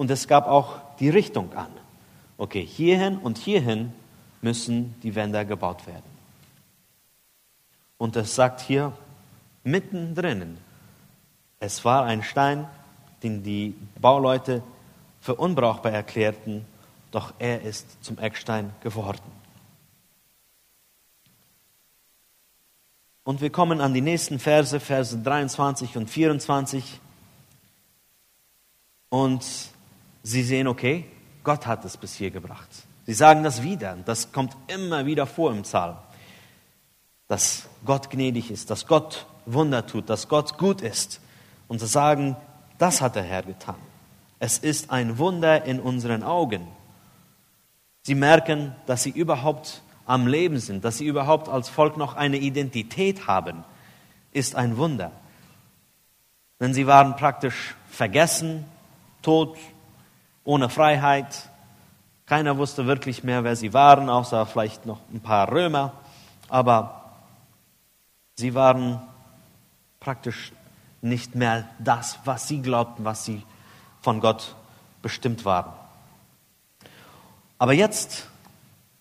und 0.00 0.10
es 0.10 0.26
gab 0.26 0.46
auch 0.46 0.80
die 0.98 1.10
Richtung 1.10 1.52
an. 1.52 1.70
Okay, 2.38 2.64
hierhin 2.64 3.18
und 3.18 3.36
hierhin 3.36 3.92
müssen 4.40 4.98
die 5.02 5.14
Wände 5.14 5.44
gebaut 5.44 5.86
werden. 5.86 6.10
Und 7.98 8.16
es 8.16 8.34
sagt 8.34 8.62
hier 8.62 8.94
mittendrin, 9.62 10.56
es 11.58 11.84
war 11.84 12.06
ein 12.06 12.22
Stein, 12.22 12.66
den 13.22 13.42
die 13.42 13.74
Bauleute 14.00 14.62
für 15.20 15.34
unbrauchbar 15.34 15.92
erklärten, 15.92 16.64
doch 17.10 17.34
er 17.38 17.60
ist 17.60 18.02
zum 18.02 18.16
Eckstein 18.16 18.72
geworden. 18.82 19.30
Und 23.22 23.42
wir 23.42 23.50
kommen 23.50 23.82
an 23.82 23.92
die 23.92 24.00
nächsten 24.00 24.38
Verse, 24.38 24.80
Verse 24.80 25.18
23 25.18 25.98
und 25.98 26.08
24. 26.08 27.00
Und 29.10 29.44
sie 30.22 30.42
sehen, 30.42 30.66
okay, 30.66 31.06
Gott 31.44 31.66
hat 31.66 31.84
es 31.84 31.96
bis 31.96 32.14
hier 32.14 32.30
gebracht. 32.30 32.68
Sie 33.06 33.14
sagen 33.14 33.42
das 33.42 33.62
wieder. 33.62 33.96
Das 34.04 34.32
kommt 34.32 34.56
immer 34.68 35.06
wieder 35.06 35.26
vor 35.26 35.50
im 35.50 35.62
Psalm. 35.62 35.96
Dass 37.28 37.68
Gott 37.84 38.10
gnädig 38.10 38.50
ist, 38.50 38.70
dass 38.70 38.86
Gott 38.86 39.26
Wunder 39.46 39.86
tut, 39.86 40.10
dass 40.10 40.28
Gott 40.28 40.58
gut 40.58 40.80
ist. 40.80 41.20
Und 41.68 41.80
sie 41.80 41.86
sagen, 41.86 42.36
das 42.78 43.00
hat 43.00 43.16
der 43.16 43.22
Herr 43.22 43.42
getan. 43.42 43.76
Es 44.38 44.58
ist 44.58 44.90
ein 44.90 45.18
Wunder 45.18 45.64
in 45.64 45.80
unseren 45.80 46.22
Augen. 46.22 46.66
Sie 48.02 48.14
merken, 48.14 48.74
dass 48.86 49.02
sie 49.02 49.10
überhaupt 49.10 49.82
am 50.06 50.26
Leben 50.26 50.58
sind, 50.58 50.84
dass 50.84 50.98
sie 50.98 51.06
überhaupt 51.06 51.48
als 51.48 51.68
Volk 51.68 51.96
noch 51.96 52.14
eine 52.16 52.38
Identität 52.38 53.26
haben, 53.26 53.64
ist 54.32 54.56
ein 54.56 54.76
Wunder. 54.76 55.12
Denn 56.58 56.74
sie 56.74 56.86
waren 56.86 57.16
praktisch 57.16 57.74
vergessen, 57.88 58.64
tot, 59.22 59.56
ohne 60.44 60.68
Freiheit. 60.68 61.48
Keiner 62.26 62.58
wusste 62.58 62.86
wirklich 62.86 63.24
mehr, 63.24 63.44
wer 63.44 63.56
sie 63.56 63.72
waren, 63.72 64.08
außer 64.08 64.46
vielleicht 64.46 64.86
noch 64.86 65.00
ein 65.12 65.20
paar 65.20 65.50
Römer. 65.50 65.92
Aber 66.48 67.12
sie 68.36 68.54
waren 68.54 69.00
praktisch 69.98 70.52
nicht 71.02 71.34
mehr 71.34 71.68
das, 71.78 72.18
was 72.24 72.48
sie 72.48 72.62
glaubten, 72.62 73.04
was 73.04 73.24
sie 73.24 73.42
von 74.00 74.20
Gott 74.20 74.54
bestimmt 75.02 75.44
waren. 75.44 75.72
Aber 77.58 77.72
jetzt, 77.72 78.28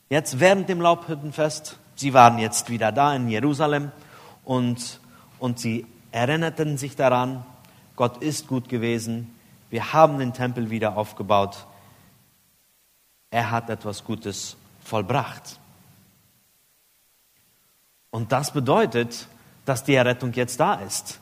jetzt 0.09 0.39
während 0.39 0.69
dem 0.69 0.81
Laubhüttenfest 0.81 1.77
sie 1.99 2.13
waren 2.13 2.39
jetzt 2.39 2.69
wieder 2.69 2.91
da 2.91 3.13
in 3.13 3.27
Jerusalem 3.27 3.91
und, 4.45 4.99
und 5.37 5.59
sie 5.59 5.85
erinnerten 6.11 6.77
sich 6.77 6.95
daran, 6.95 7.45
Gott 7.95 8.17
ist 8.23 8.47
gut 8.47 8.69
gewesen, 8.69 9.35
wir 9.69 9.93
haben 9.93 10.19
den 10.19 10.33
Tempel 10.33 10.69
wieder 10.69 10.97
aufgebaut, 10.97 11.65
er 13.31 13.51
hat 13.51 13.69
etwas 13.69 14.03
Gutes 14.03 14.57
vollbracht. 14.83 15.59
Und 18.11 18.31
das 18.31 18.51
bedeutet, 18.51 19.27
dass 19.65 19.83
die 19.83 19.93
Errettung 19.93 20.33
jetzt 20.33 20.59
da 20.59 20.75
ist. 20.75 21.19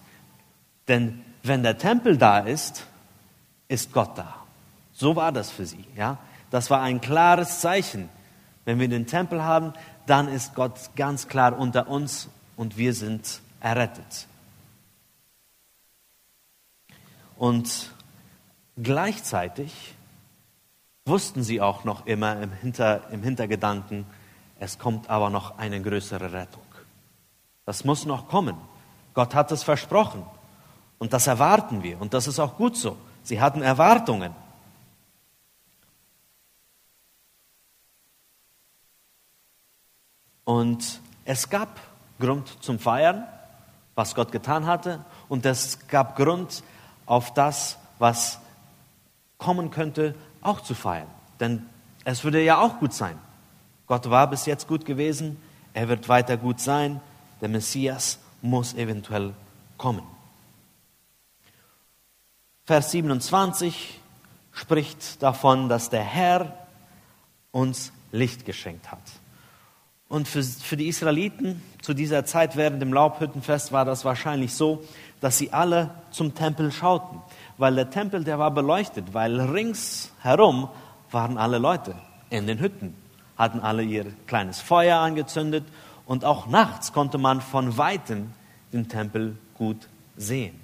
Denn 0.87 1.23
wenn 1.43 1.63
der 1.63 1.77
Tempel 1.77 2.17
da 2.17 2.39
ist, 2.39 2.87
ist 3.67 3.91
Gott 3.91 4.17
da. 4.17 4.35
So 4.93 5.15
war 5.15 5.31
das 5.31 5.51
für 5.51 5.65
sie. 5.65 5.85
Ja? 5.95 6.17
Das 6.49 6.69
war 6.69 6.81
ein 6.81 7.01
klares 7.01 7.59
Zeichen. 7.59 8.09
Wenn 8.63 8.79
wir 8.79 8.87
den 8.87 9.05
Tempel 9.05 9.43
haben, 9.43 9.73
dann 10.05 10.29
ist 10.29 10.55
Gott 10.55 10.91
ganz 10.95 11.27
klar 11.27 11.57
unter 11.57 11.89
uns 11.89 12.29
und 12.55 12.77
wir 12.77 12.93
sind 12.93 13.41
errettet. 13.59 14.27
Und 17.35 17.91
gleichzeitig 18.81 19.96
wussten 21.05 21.43
sie 21.43 21.62
auch 21.62 21.84
noch 21.84 22.05
immer 22.05 22.41
im, 22.41 22.51
Hinter, 22.51 23.10
im 23.12 23.24
Hintergedanken, 23.24 24.05
es 24.60 24.77
kommt 24.77 25.10
aber 25.10 25.29
noch 25.29 25.57
eine 25.57 25.81
größere 25.81 26.31
Rettung. 26.31 26.63
Das 27.65 27.84
muss 27.84 28.05
noch 28.05 28.27
kommen. 28.27 28.57
Gott 29.13 29.36
hat 29.36 29.51
es 29.51 29.63
versprochen. 29.63 30.25
Und 31.00 31.13
das 31.13 31.27
erwarten 31.27 31.84
wir. 31.84 32.01
Und 32.01 32.13
das 32.13 32.27
ist 32.27 32.39
auch 32.39 32.55
gut 32.57 32.75
so. 32.75 32.98
Sie 33.24 33.39
hatten 33.39 33.62
Erwartungen. 33.62 34.34
Und 40.43 41.01
es 41.25 41.50
gab 41.50 41.79
Grund 42.19 42.63
zum 42.63 42.79
Feiern, 42.79 43.27
was 43.96 44.15
Gott 44.15 44.31
getan 44.31 44.65
hatte. 44.65 45.03
Und 45.27 45.46
es 45.46 45.88
gab 45.88 46.15
Grund 46.15 46.63
auf 47.05 47.34
das, 47.34 47.77
was 48.00 48.39
kommen 49.38 49.72
könnte, 49.72 50.15
auch 50.41 50.62
zu 50.62 50.74
feiern. 50.74 51.08
Denn 51.39 51.65
es 52.03 52.24
würde 52.24 52.44
ja 52.44 52.60
auch 52.60 52.79
gut 52.79 52.94
sein. 52.94 53.17
Gott 53.86 54.10
war 54.10 54.29
bis 54.29 54.46
jetzt 54.46 54.67
gut 54.67 54.86
gewesen, 54.86 55.38
er 55.74 55.88
wird 55.88 56.10
weiter 56.10 56.38
gut 56.38 56.60
sein, 56.60 57.00
der 57.41 57.50
Messias 57.50 58.20
muss 58.41 58.74
eventuell 58.74 59.34
kommen. 59.77 60.03
Vers 62.65 62.91
27 62.91 64.01
spricht 64.51 65.22
davon, 65.22 65.70
dass 65.70 65.89
der 65.89 66.03
Herr 66.03 66.67
uns 67.51 67.94
Licht 68.12 68.46
geschenkt 68.46 68.91
hat. 68.91 69.01
Und 70.10 70.27
für, 70.27 70.41
für 70.41 70.77
die 70.77 70.88
Israeliten 70.88 71.62
zu 71.82 71.94
dieser 71.94 72.25
Zeit 72.25 72.56
während 72.56 72.82
dem 72.82 72.94
Laubhüttenfest 72.94 73.72
war 73.72 73.86
das 73.86 74.06
wahrscheinlich 74.06 74.53
so, 74.53 74.84
dass 75.20 75.38
sie 75.38 75.51
alle 75.51 75.91
zum 76.12 76.34
Tempel 76.34 76.72
schauten, 76.72 77.22
weil 77.57 77.75
der 77.75 77.89
Tempel, 77.89 78.23
der 78.23 78.39
war 78.39 78.51
beleuchtet, 78.51 79.13
weil 79.13 79.39
ringsherum 79.39 80.69
waren 81.11 81.37
alle 81.37 81.57
Leute 81.57 81.95
in 82.29 82.47
den 82.47 82.59
Hütten, 82.59 82.95
hatten 83.37 83.59
alle 83.59 83.83
ihr 83.83 84.05
kleines 84.27 84.61
Feuer 84.61 84.99
angezündet 84.99 85.65
und 86.05 86.25
auch 86.25 86.47
nachts 86.47 86.93
konnte 86.93 87.17
man 87.17 87.41
von 87.41 87.77
weitem 87.77 88.33
den 88.73 88.87
Tempel 88.87 89.37
gut 89.57 89.87
sehen. 90.15 90.59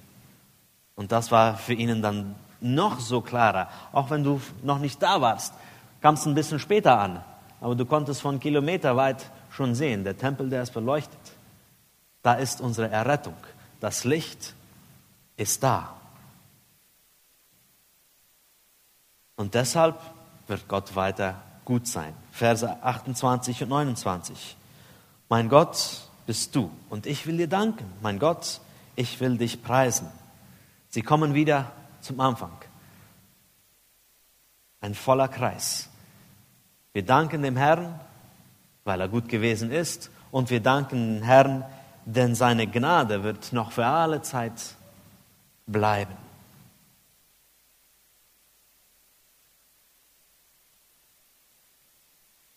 Und 0.95 1.11
das 1.11 1.31
war 1.31 1.57
für 1.57 1.73
ihnen 1.73 2.01
dann 2.01 2.35
noch 2.61 2.99
so 2.99 3.21
klarer. 3.21 3.69
Auch 3.91 4.09
wenn 4.09 4.23
du 4.23 4.39
noch 4.61 4.79
nicht 4.79 5.01
da 5.01 5.21
warst, 5.21 5.53
kam 6.01 6.15
es 6.15 6.25
ein 6.25 6.35
bisschen 6.35 6.59
später 6.59 6.99
an. 6.99 7.23
Aber 7.59 7.75
du 7.75 7.85
konntest 7.85 8.21
von 8.21 8.39
Kilometer 8.39 8.95
weit 8.95 9.29
schon 9.49 9.75
sehen, 9.75 10.03
der 10.03 10.17
Tempel, 10.17 10.49
der 10.49 10.63
ist 10.63 10.73
beleuchtet. 10.73 11.19
Da 12.21 12.35
ist 12.35 12.61
unsere 12.61 12.89
Errettung. 12.89 13.35
Das 13.79 14.03
Licht 14.03 14.53
ist 15.35 15.63
da. 15.63 15.93
Und 19.35 19.53
deshalb 19.53 19.99
wird 20.47 20.67
Gott 20.67 20.95
weiter 20.95 21.41
gut 21.65 21.87
sein. 21.87 22.13
Verse 22.31 22.83
28 22.83 23.63
und 23.63 23.69
29. 23.69 24.57
Mein 25.29 25.49
Gott 25.49 26.01
bist 26.25 26.55
du 26.55 26.71
und 26.89 27.05
ich 27.05 27.25
will 27.25 27.37
dir 27.37 27.47
danken. 27.47 27.85
Mein 28.01 28.19
Gott, 28.19 28.59
ich 28.95 29.19
will 29.19 29.37
dich 29.37 29.63
preisen. 29.63 30.07
Sie 30.89 31.01
kommen 31.01 31.33
wieder 31.33 31.71
zum 32.01 32.19
Anfang. 32.19 32.51
Ein 34.81 34.93
voller 34.93 35.27
Kreis. 35.27 35.89
Wir 36.91 37.03
danken 37.03 37.41
dem 37.41 37.57
Herrn, 37.57 37.99
weil 38.83 39.01
er 39.01 39.07
gut 39.07 39.29
gewesen 39.29 39.71
ist, 39.71 40.11
und 40.29 40.49
wir 40.49 40.59
danken 40.59 41.19
dem 41.19 41.23
Herrn, 41.23 41.63
denn 42.05 42.35
seine 42.35 42.67
Gnade 42.67 43.23
wird 43.23 43.53
noch 43.53 43.71
für 43.71 43.85
alle 43.85 44.21
Zeit 44.21 44.75
bleiben. 45.65 46.13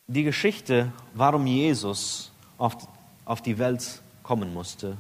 Die 0.08 0.22
Geschichte, 0.22 0.92
warum 1.14 1.46
Jesus 1.46 2.30
auf, 2.58 2.76
auf 3.24 3.42
die 3.42 3.58
Welt 3.58 4.00
kommen 4.22 4.54
musste, 4.54 4.96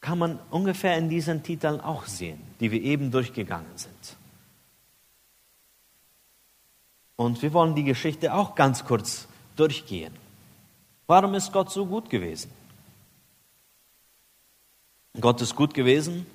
kann 0.00 0.18
man 0.18 0.38
ungefähr 0.50 0.96
in 0.98 1.08
diesen 1.08 1.42
Titeln 1.42 1.80
auch 1.80 2.06
sehen, 2.06 2.40
die 2.60 2.70
wir 2.70 2.82
eben 2.82 3.10
durchgegangen 3.10 3.76
sind. 3.76 4.16
Und 7.16 7.40
wir 7.40 7.52
wollen 7.52 7.74
die 7.74 7.84
Geschichte 7.84 8.34
auch 8.34 8.54
ganz 8.54 8.84
kurz 8.84 9.26
durchgehen. 9.56 10.14
Warum 11.06 11.34
ist 11.34 11.52
Gott 11.52 11.70
so 11.70 11.86
gut 11.86 12.10
gewesen? 12.10 12.50
Gott 15.20 15.40
ist 15.40 15.56
gut 15.56 15.72
gewesen, 15.72 16.26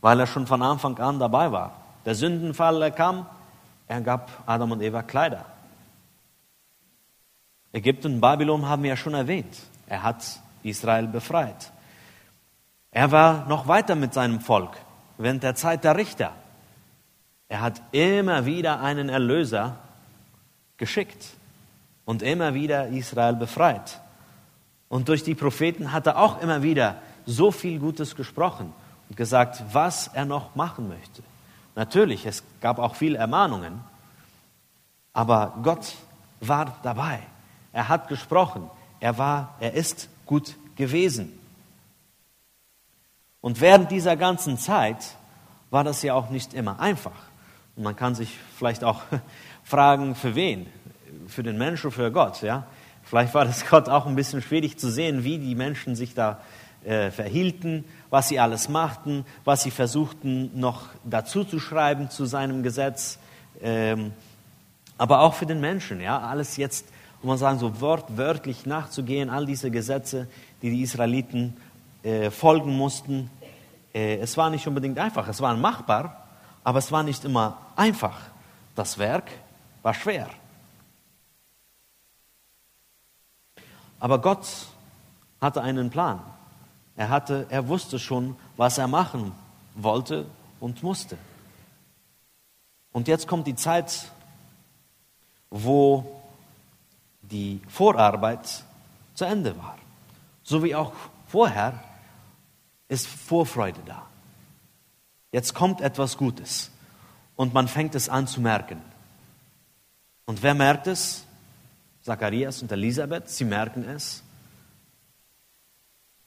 weil 0.00 0.18
er 0.18 0.26
schon 0.26 0.46
von 0.46 0.62
Anfang 0.62 0.98
an 0.98 1.18
dabei 1.18 1.52
war. 1.52 1.76
Der 2.04 2.14
Sündenfall 2.14 2.90
kam, 2.92 3.26
er 3.88 4.00
gab 4.00 4.42
Adam 4.46 4.72
und 4.72 4.80
Eva 4.80 5.02
Kleider. 5.02 5.51
Ägypten 7.72 8.14
und 8.14 8.20
Babylon 8.20 8.68
haben 8.68 8.82
wir 8.82 8.90
ja 8.90 8.96
schon 8.96 9.14
erwähnt. 9.14 9.56
Er 9.86 10.02
hat 10.02 10.24
Israel 10.62 11.06
befreit. 11.06 11.72
Er 12.90 13.10
war 13.10 13.46
noch 13.48 13.66
weiter 13.66 13.94
mit 13.94 14.12
seinem 14.12 14.40
Volk 14.40 14.76
während 15.18 15.42
der 15.42 15.54
Zeit 15.54 15.84
der 15.84 15.96
Richter. 15.96 16.32
Er 17.48 17.60
hat 17.60 17.82
immer 17.92 18.44
wieder 18.46 18.80
einen 18.80 19.08
Erlöser 19.08 19.78
geschickt 20.76 21.30
und 22.04 22.22
immer 22.22 22.54
wieder 22.54 22.88
Israel 22.88 23.34
befreit. 23.34 24.00
Und 24.88 25.08
durch 25.08 25.22
die 25.22 25.34
Propheten 25.34 25.92
hat 25.92 26.06
er 26.06 26.18
auch 26.18 26.40
immer 26.42 26.62
wieder 26.62 26.96
so 27.24 27.50
viel 27.50 27.78
Gutes 27.78 28.14
gesprochen 28.14 28.72
und 29.08 29.16
gesagt, 29.16 29.62
was 29.72 30.08
er 30.08 30.24
noch 30.24 30.54
machen 30.54 30.88
möchte. 30.88 31.22
Natürlich, 31.74 32.26
es 32.26 32.42
gab 32.60 32.78
auch 32.78 32.94
viele 32.94 33.16
Ermahnungen, 33.16 33.80
aber 35.14 35.54
Gott 35.62 35.94
war 36.40 36.76
dabei. 36.82 37.20
Er 37.72 37.88
hat 37.88 38.08
gesprochen. 38.08 38.70
Er 39.00 39.18
war, 39.18 39.56
er 39.60 39.72
ist 39.74 40.08
gut 40.26 40.56
gewesen. 40.76 41.32
Und 43.40 43.60
während 43.60 43.90
dieser 43.90 44.16
ganzen 44.16 44.56
Zeit 44.58 45.16
war 45.70 45.84
das 45.84 46.02
ja 46.02 46.14
auch 46.14 46.30
nicht 46.30 46.54
immer 46.54 46.80
einfach. 46.80 47.12
Und 47.76 47.82
man 47.82 47.96
kann 47.96 48.14
sich 48.14 48.38
vielleicht 48.56 48.84
auch 48.84 49.02
fragen, 49.64 50.14
für 50.14 50.34
wen? 50.34 50.66
Für 51.26 51.42
den 51.42 51.58
Menschen 51.58 51.88
oder 51.88 51.96
für 51.96 52.12
Gott, 52.12 52.42
ja? 52.42 52.66
Vielleicht 53.02 53.34
war 53.34 53.44
das 53.44 53.66
Gott 53.70 53.88
auch 53.88 54.06
ein 54.06 54.14
bisschen 54.14 54.42
schwierig 54.42 54.78
zu 54.78 54.90
sehen, 54.90 55.24
wie 55.24 55.38
die 55.38 55.54
Menschen 55.54 55.96
sich 55.96 56.14
da 56.14 56.40
äh, 56.84 57.10
verhielten, 57.10 57.84
was 58.10 58.28
sie 58.28 58.38
alles 58.38 58.68
machten, 58.68 59.24
was 59.44 59.62
sie 59.62 59.70
versuchten 59.70 60.58
noch 60.58 60.88
dazu 61.04 61.44
zu 61.44 61.58
schreiben 61.58 62.10
zu 62.10 62.24
seinem 62.24 62.62
Gesetz. 62.62 63.18
Ähm, 63.60 64.12
aber 64.98 65.20
auch 65.20 65.34
für 65.34 65.46
den 65.46 65.60
Menschen, 65.60 66.00
ja, 66.00 66.20
alles 66.20 66.56
jetzt 66.56 66.86
um 67.22 67.28
man 67.28 67.38
sagen, 67.38 67.58
so 67.58 67.80
wortwörtlich 67.80 68.66
nachzugehen, 68.66 69.30
all 69.30 69.46
diese 69.46 69.70
Gesetze, 69.70 70.28
die 70.60 70.70
die 70.70 70.82
Israeliten 70.82 71.56
äh, 72.02 72.30
folgen 72.30 72.76
mussten. 72.76 73.30
Äh, 73.94 74.16
es 74.16 74.36
war 74.36 74.50
nicht 74.50 74.66
unbedingt 74.66 74.98
einfach, 74.98 75.28
es 75.28 75.40
war 75.40 75.56
machbar, 75.56 76.26
aber 76.64 76.80
es 76.80 76.90
war 76.90 77.02
nicht 77.02 77.24
immer 77.24 77.58
einfach. 77.76 78.20
Das 78.74 78.98
Werk 78.98 79.30
war 79.82 79.94
schwer. 79.94 80.28
Aber 84.00 84.20
Gott 84.20 84.46
hatte 85.40 85.62
einen 85.62 85.90
Plan. 85.90 86.20
Er, 86.96 87.08
hatte, 87.08 87.46
er 87.50 87.68
wusste 87.68 87.98
schon, 88.00 88.36
was 88.56 88.78
er 88.78 88.88
machen 88.88 89.32
wollte 89.74 90.26
und 90.58 90.82
musste. 90.82 91.16
Und 92.92 93.06
jetzt 93.08 93.28
kommt 93.28 93.46
die 93.46 93.54
Zeit, 93.54 94.10
wo 95.50 96.21
die 97.32 97.60
Vorarbeit 97.68 98.62
zu 99.14 99.24
Ende 99.24 99.56
war. 99.58 99.76
So 100.44 100.62
wie 100.62 100.74
auch 100.74 100.92
vorher 101.26 101.82
ist 102.88 103.06
Vorfreude 103.06 103.80
da. 103.86 104.06
Jetzt 105.32 105.54
kommt 105.54 105.80
etwas 105.80 106.18
Gutes 106.18 106.70
und 107.36 107.54
man 107.54 107.66
fängt 107.66 107.94
es 107.94 108.08
an 108.08 108.26
zu 108.26 108.40
merken. 108.40 108.80
Und 110.26 110.42
wer 110.42 110.54
merkt 110.54 110.86
es? 110.86 111.24
Zacharias 112.02 112.62
und 112.62 112.70
Elisabeth, 112.70 113.30
sie 113.30 113.44
merken 113.44 113.88
es. 113.88 114.22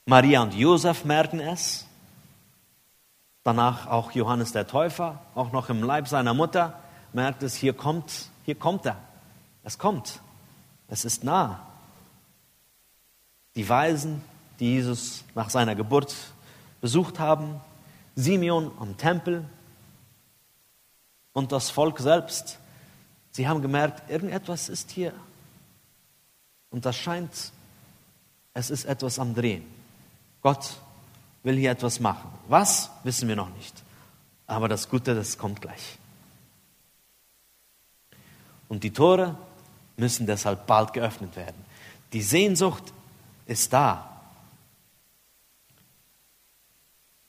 Maria 0.06 0.42
und 0.42 0.54
Josef 0.54 1.04
merken 1.04 1.40
es. 1.40 1.86
Danach 3.44 3.86
auch 3.86 4.10
Johannes 4.12 4.52
der 4.52 4.66
Täufer, 4.66 5.20
auch 5.34 5.52
noch 5.52 5.68
im 5.68 5.82
Leib 5.82 6.08
seiner 6.08 6.34
Mutter, 6.34 6.80
merkt 7.12 7.44
es, 7.44 7.54
hier 7.54 7.74
kommt, 7.74 8.30
hier 8.44 8.56
kommt 8.56 8.86
er. 8.86 8.96
Es 9.62 9.78
kommt. 9.78 10.20
Es 10.88 11.04
ist 11.04 11.24
nah. 11.24 11.66
Die 13.54 13.68
Weisen, 13.68 14.22
die 14.60 14.74
Jesus 14.74 15.24
nach 15.34 15.50
seiner 15.50 15.74
Geburt 15.74 16.14
besucht 16.80 17.18
haben, 17.18 17.60
Simeon 18.14 18.70
am 18.78 18.96
Tempel 18.96 19.44
und 21.32 21.52
das 21.52 21.70
Volk 21.70 21.98
selbst, 21.98 22.58
sie 23.30 23.46
haben 23.48 23.60
gemerkt, 23.62 24.08
irgendetwas 24.10 24.68
ist 24.68 24.90
hier. 24.90 25.12
Und 26.70 26.86
das 26.86 26.96
scheint, 26.96 27.52
es 28.54 28.70
ist 28.70 28.84
etwas 28.84 29.18
am 29.18 29.34
Drehen. 29.34 29.64
Gott 30.42 30.76
will 31.42 31.56
hier 31.56 31.70
etwas 31.70 32.00
machen. 32.00 32.30
Was, 32.48 32.90
wissen 33.04 33.28
wir 33.28 33.36
noch 33.36 33.50
nicht. 33.50 33.82
Aber 34.46 34.68
das 34.68 34.88
Gute, 34.88 35.14
das 35.14 35.38
kommt 35.38 35.60
gleich. 35.60 35.98
Und 38.68 38.84
die 38.84 38.92
Tore 38.92 39.36
müssen 39.96 40.26
deshalb 40.26 40.66
bald 40.66 40.92
geöffnet 40.92 41.36
werden. 41.36 41.64
Die 42.12 42.22
Sehnsucht 42.22 42.92
ist 43.46 43.72
da. 43.72 44.20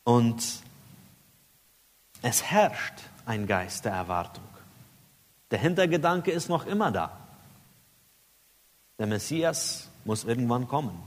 Und 0.03 0.41
es 2.21 2.43
herrscht 2.43 2.93
ein 3.25 3.45
Geist 3.45 3.85
der 3.85 3.91
Erwartung. 3.91 4.43
Der 5.51 5.59
Hintergedanke 5.59 6.31
ist 6.31 6.49
noch 6.49 6.65
immer 6.65 6.91
da. 6.91 7.17
Der 8.99 9.07
Messias 9.07 9.89
muss 10.05 10.23
irgendwann 10.23 10.67
kommen. 10.67 10.97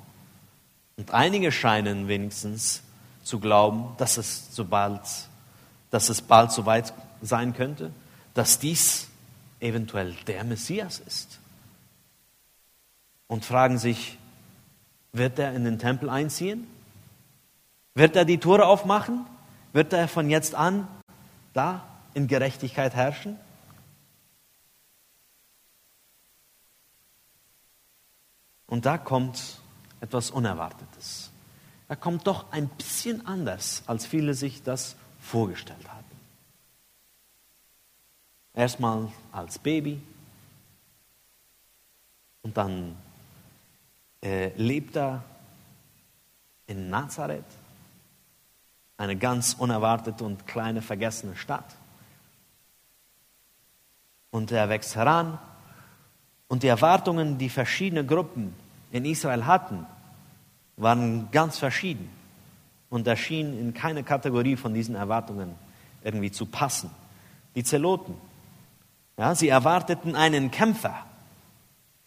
Und 0.97 1.11
einige 1.13 1.51
scheinen 1.51 2.09
wenigstens 2.09 2.83
zu 3.23 3.41
glauben, 3.41 3.95
dass 3.97 4.17
es, 4.17 4.55
so 4.55 4.65
bald, 4.65 5.01
dass 5.91 6.09
es 6.09 6.23
bald 6.23 6.53
so 6.53 6.67
weit 6.67 6.93
sein 7.23 7.55
könnte, 7.55 7.91
dass 8.35 8.59
dies 8.59 9.09
eventuell 9.61 10.15
der 10.27 10.45
Messias 10.45 11.01
ist. 11.01 11.40
Und 13.31 13.45
fragen 13.45 13.79
sich, 13.79 14.19
wird 15.13 15.39
er 15.39 15.55
in 15.55 15.63
den 15.63 15.79
Tempel 15.79 16.11
einziehen? 16.11 16.67
Wird 17.95 18.17
er 18.17 18.25
die 18.25 18.39
Tore 18.39 18.67
aufmachen? 18.67 19.25
Wird 19.73 19.93
er 19.93 20.09
von 20.09 20.29
jetzt 20.29 20.57
an 20.57 20.89
da 21.53 21.87
in 22.13 22.27
Gerechtigkeit 22.27 22.93
herrschen? 22.93 23.39
Und 28.67 28.85
da 28.85 28.99
kommt 28.99 29.61
etwas 30.01 30.33
Unerwartetes. 30.33 31.31
Er 31.87 31.95
kommt 31.95 32.27
doch 32.27 32.51
ein 32.51 32.69
bisschen 32.69 33.25
anders, 33.29 33.85
als 33.87 34.07
viele 34.07 34.35
sich 34.35 34.65
das 34.65 34.97
vorgestellt 35.21 35.89
hatten. 35.89 36.17
Erstmal 38.55 39.13
als 39.31 39.61
Baby 39.61 40.03
und 42.43 42.57
dann 42.57 42.97
äh, 44.23 44.51
lebt 44.57 44.97
er 44.97 45.23
in 46.67 46.91
Nazareth, 46.91 47.45
eine 48.97 49.17
ganz 49.17 49.55
unerwartete 49.55 50.25
und 50.25 50.47
kleine 50.47 50.83
vergessene 50.83 51.37
Stadt. 51.37 51.65
Und 54.31 54.53
er 54.53 54.69
wächst 54.69 54.95
heran 54.95 55.39
und 56.49 56.63
die 56.63 56.69
Erwartungen, 56.69 57.39
die 57.39 57.49
verschiedene 57.49 58.05
Gruppen 58.05 58.55
in 58.93 59.05
Israel 59.05 59.47
hatten, 59.47 59.87
waren 60.77 61.31
ganz 61.31 61.59
verschieden 61.59 62.11
und 62.91 63.07
er 63.07 63.17
schien 63.17 63.59
in 63.59 63.75
keine 63.75 64.03
Kategorie 64.03 64.57
von 64.57 64.75
diesen 64.75 64.95
Erwartungen 64.95 65.55
irgendwie 66.03 66.31
zu 66.31 66.47
passen. 66.47 66.91
Die 67.55 67.65
Zeloten, 67.65 68.15
ja, 69.17 69.35
sie 69.35 69.49
erwarteten 69.49 70.15
einen 70.15 70.51
Kämpfer, 70.51 71.07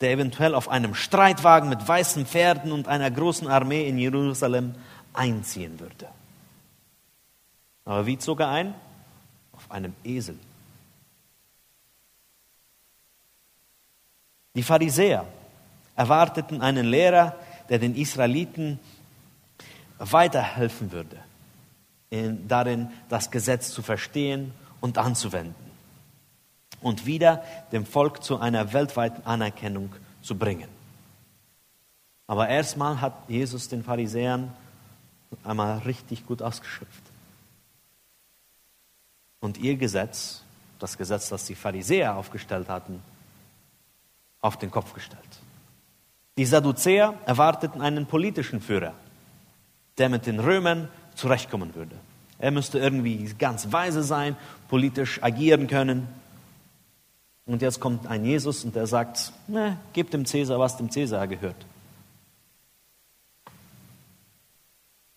der 0.03 0.11
eventuell 0.11 0.53
auf 0.53 0.67
einem 0.67 0.95
Streitwagen 0.95 1.69
mit 1.69 1.87
weißen 1.87 2.25
Pferden 2.25 2.73
und 2.73 2.89
einer 2.89 3.09
großen 3.09 3.47
Armee 3.47 3.87
in 3.87 3.97
Jerusalem 3.97 4.75
einziehen 5.13 5.79
würde. 5.79 6.09
Aber 7.85 8.05
wie 8.05 8.17
zog 8.17 8.41
er 8.41 8.49
ein? 8.49 8.75
Auf 9.53 9.71
einem 9.71 9.95
Esel. 10.03 10.37
Die 14.55 14.63
Pharisäer 14.63 15.25
erwarteten 15.95 16.61
einen 16.61 16.85
Lehrer, 16.85 17.37
der 17.69 17.79
den 17.79 17.95
Israeliten 17.95 18.79
weiterhelfen 19.99 20.91
würde, 20.91 21.17
in, 22.09 22.45
darin 22.49 22.91
das 23.07 23.31
Gesetz 23.31 23.71
zu 23.71 23.81
verstehen 23.81 24.53
und 24.81 24.97
anzuwenden 24.97 25.62
und 26.83 27.05
wieder 27.05 27.43
dem 27.71 27.85
Volk 27.85 28.23
zu 28.23 28.39
einer 28.39 28.73
weltweiten 28.73 29.25
Anerkennung 29.25 29.93
zu 30.21 30.37
bringen. 30.37 30.69
Aber 32.27 32.47
erstmal 32.47 33.01
hat 33.01 33.13
Jesus 33.27 33.69
den 33.69 33.83
Pharisäern 33.83 34.53
einmal 35.43 35.79
richtig 35.79 36.25
gut 36.25 36.41
ausgeschöpft. 36.41 37.03
Und 39.39 39.57
ihr 39.57 39.75
Gesetz, 39.75 40.43
das 40.79 40.97
Gesetz, 40.97 41.29
das 41.29 41.45
die 41.45 41.55
Pharisäer 41.55 42.15
aufgestellt 42.15 42.69
hatten, 42.69 43.01
auf 44.39 44.57
den 44.57 44.71
Kopf 44.71 44.93
gestellt. 44.93 45.21
Die 46.37 46.45
Sadduzäer 46.45 47.13
erwarteten 47.25 47.81
einen 47.81 48.05
politischen 48.05 48.61
Führer, 48.61 48.93
der 49.97 50.09
mit 50.09 50.25
den 50.25 50.39
Römern 50.39 50.89
zurechtkommen 51.15 51.75
würde. 51.75 51.95
Er 52.39 52.51
müsste 52.51 52.79
irgendwie 52.79 53.23
ganz 53.37 53.71
weise 53.71 54.03
sein, 54.03 54.35
politisch 54.67 55.21
agieren 55.21 55.67
können. 55.67 56.07
Und 57.45 57.61
jetzt 57.61 57.79
kommt 57.79 58.07
ein 58.07 58.23
Jesus 58.23 58.63
und 58.63 58.75
der 58.75 58.87
sagt, 58.87 59.33
ne, 59.47 59.77
gebt 59.91 60.13
dem 60.13 60.25
Cäsar, 60.25 60.59
was 60.59 60.77
dem 60.77 60.89
Cäsar 60.89 61.27
gehört. 61.27 61.65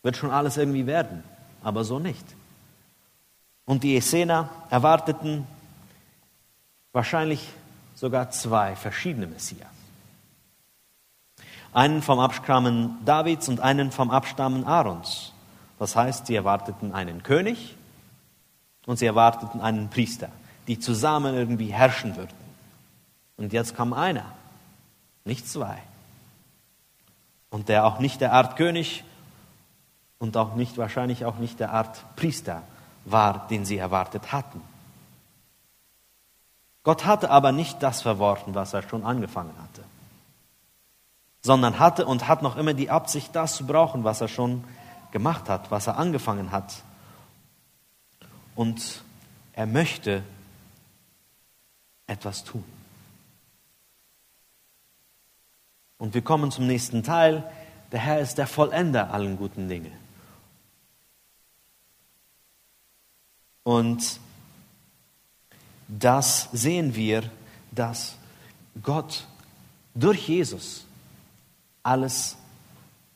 Wird 0.02 0.16
schon 0.16 0.30
alles 0.30 0.56
irgendwie 0.56 0.86
werden, 0.86 1.22
aber 1.62 1.84
so 1.84 1.98
nicht. 1.98 2.24
Und 3.64 3.82
die 3.84 3.96
Essener 3.96 4.50
erwarteten 4.70 5.46
wahrscheinlich 6.92 7.48
sogar 7.94 8.30
zwei 8.30 8.76
verschiedene 8.76 9.26
Messias. 9.26 9.68
Einen 11.72 12.02
vom 12.02 12.18
Abstammen 12.18 12.96
Davids 13.04 13.48
und 13.48 13.60
einen 13.60 13.92
vom 13.92 14.10
Abstammen 14.10 14.64
Aarons. 14.64 15.32
Das 15.78 15.94
heißt, 15.94 16.26
sie 16.26 16.34
erwarteten 16.34 16.92
einen 16.92 17.22
König 17.22 17.76
und 18.86 18.98
sie 18.98 19.06
erwarteten 19.06 19.60
einen 19.60 19.90
Priester 19.90 20.30
die 20.66 20.78
zusammen 20.78 21.34
irgendwie 21.34 21.72
herrschen 21.72 22.16
würden. 22.16 22.34
Und 23.36 23.52
jetzt 23.52 23.76
kam 23.76 23.92
einer, 23.92 24.32
nicht 25.24 25.48
zwei. 25.48 25.78
Und 27.50 27.68
der 27.68 27.86
auch 27.86 27.98
nicht 27.98 28.20
der 28.20 28.32
Art 28.32 28.56
König 28.56 29.04
und 30.18 30.36
auch 30.36 30.54
nicht, 30.54 30.78
wahrscheinlich 30.78 31.24
auch 31.24 31.36
nicht 31.36 31.60
der 31.60 31.72
Art 31.72 32.04
Priester 32.16 32.62
war, 33.04 33.46
den 33.48 33.64
sie 33.64 33.76
erwartet 33.76 34.32
hatten. 34.32 34.60
Gott 36.82 37.04
hatte 37.04 37.30
aber 37.30 37.52
nicht 37.52 37.82
das 37.82 38.02
verworfen, 38.02 38.54
was 38.54 38.72
er 38.72 38.82
schon 38.82 39.04
angefangen 39.04 39.54
hatte, 39.60 39.82
sondern 41.42 41.78
hatte 41.78 42.06
und 42.06 42.28
hat 42.28 42.42
noch 42.42 42.56
immer 42.56 42.74
die 42.74 42.90
Absicht, 42.90 43.34
das 43.34 43.56
zu 43.56 43.66
brauchen, 43.66 44.04
was 44.04 44.20
er 44.20 44.28
schon 44.28 44.64
gemacht 45.10 45.48
hat, 45.48 45.70
was 45.70 45.86
er 45.86 45.98
angefangen 45.98 46.52
hat. 46.52 46.82
Und 48.54 49.02
er 49.52 49.66
möchte 49.66 50.22
etwas 52.06 52.44
tun. 52.44 52.64
Und 55.98 56.14
wir 56.14 56.22
kommen 56.22 56.50
zum 56.50 56.66
nächsten 56.66 57.02
Teil. 57.02 57.50
Der 57.92 58.00
Herr 58.00 58.20
ist 58.20 58.38
der 58.38 58.46
Vollender 58.46 59.12
allen 59.12 59.36
guten 59.36 59.68
Dinge. 59.68 59.90
Und 63.62 64.20
das 65.88 66.48
sehen 66.52 66.94
wir, 66.94 67.30
dass 67.72 68.16
Gott 68.82 69.26
durch 69.94 70.28
Jesus 70.28 70.84
alles 71.82 72.36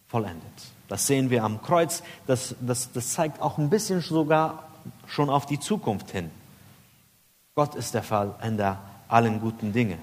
vollendet. 0.09 0.43
Das 0.89 1.07
sehen 1.07 1.31
wir 1.31 1.45
am 1.45 1.63
Kreuz. 1.63 2.03
Das, 2.27 2.55
das, 2.61 2.91
das 2.93 3.13
zeigt 3.13 3.41
auch 3.41 3.59
ein 3.59 3.71
bisschen 3.71 4.01
sogar 4.01 4.69
schon 5.07 5.31
auf 5.31 5.47
die 5.47 5.61
Zukunft 5.61 6.11
hin. 6.11 6.31
Gott 7.61 7.75
ist 7.75 7.93
der 7.93 8.03
Vollender 8.03 8.79
allen 9.07 9.39
guten 9.39 9.75
Dinge. 9.75 9.99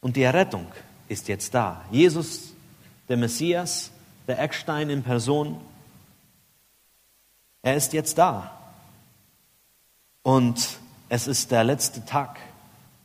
Und 0.00 0.16
die 0.16 0.24
Errettung 0.24 0.66
ist 1.06 1.28
jetzt 1.28 1.54
da. 1.54 1.84
Jesus, 1.92 2.52
der 3.08 3.16
Messias, 3.16 3.92
der 4.26 4.40
Eckstein 4.40 4.90
in 4.90 5.04
Person, 5.04 5.60
er 7.62 7.76
ist 7.76 7.92
jetzt 7.92 8.18
da. 8.18 8.58
Und 10.24 10.80
es 11.08 11.28
ist 11.28 11.52
der 11.52 11.62
letzte 11.62 12.04
Tag 12.04 12.40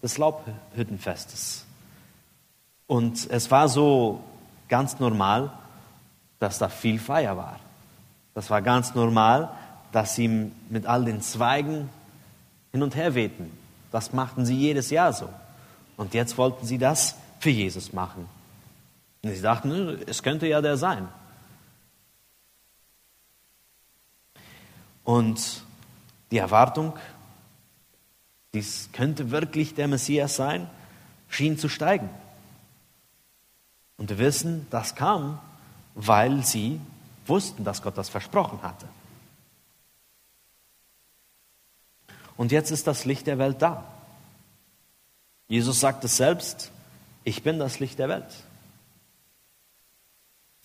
des 0.01 0.17
Laubhüttenfestes. 0.17 1.63
Und 2.87 3.29
es 3.29 3.51
war 3.51 3.69
so 3.69 4.23
ganz 4.67 4.97
normal, 4.97 5.51
dass 6.39 6.57
da 6.57 6.69
viel 6.69 6.97
Feier 6.97 7.37
war. 7.37 7.59
Das 8.33 8.49
war 8.49 8.63
ganz 8.63 8.95
normal, 8.95 9.51
dass 9.91 10.15
sie 10.15 10.51
mit 10.69 10.85
all 10.85 11.05
den 11.05 11.21
Zweigen 11.21 11.89
hin 12.71 12.83
und 12.83 12.95
her 12.95 13.15
wehten. 13.15 13.51
Das 13.91 14.13
machten 14.13 14.45
sie 14.45 14.55
jedes 14.55 14.89
Jahr 14.89 15.13
so. 15.13 15.29
Und 15.95 16.13
jetzt 16.13 16.37
wollten 16.37 16.65
sie 16.65 16.77
das 16.77 17.15
für 17.39 17.49
Jesus 17.49 17.93
machen. 17.93 18.27
Und 19.23 19.31
sie 19.31 19.41
dachten, 19.41 20.01
es 20.07 20.23
könnte 20.23 20.47
ja 20.47 20.61
der 20.61 20.77
sein. 20.77 21.07
Und 25.03 25.63
die 26.31 26.37
Erwartung, 26.37 26.93
dies 28.53 28.89
könnte 28.91 29.31
wirklich 29.31 29.73
der 29.73 29.87
Messias 29.87 30.35
sein, 30.35 30.69
schien 31.29 31.57
zu 31.57 31.69
steigen. 31.69 32.09
Und 33.97 34.09
wir 34.09 34.19
wissen, 34.19 34.67
das 34.69 34.95
kam, 34.95 35.39
weil 35.95 36.45
sie 36.45 36.79
wussten, 37.25 37.63
dass 37.63 37.81
Gott 37.81 37.97
das 37.97 38.09
versprochen 38.09 38.61
hatte. 38.61 38.87
Und 42.37 42.51
jetzt 42.51 42.71
ist 42.71 42.87
das 42.87 43.05
Licht 43.05 43.27
der 43.27 43.39
Welt 43.39 43.61
da. 43.61 43.83
Jesus 45.47 45.79
sagt 45.79 46.03
es 46.03 46.17
selbst, 46.17 46.71
ich 47.23 47.43
bin 47.43 47.59
das 47.59 47.79
Licht 47.79 47.99
der 47.99 48.09
Welt. 48.09 48.43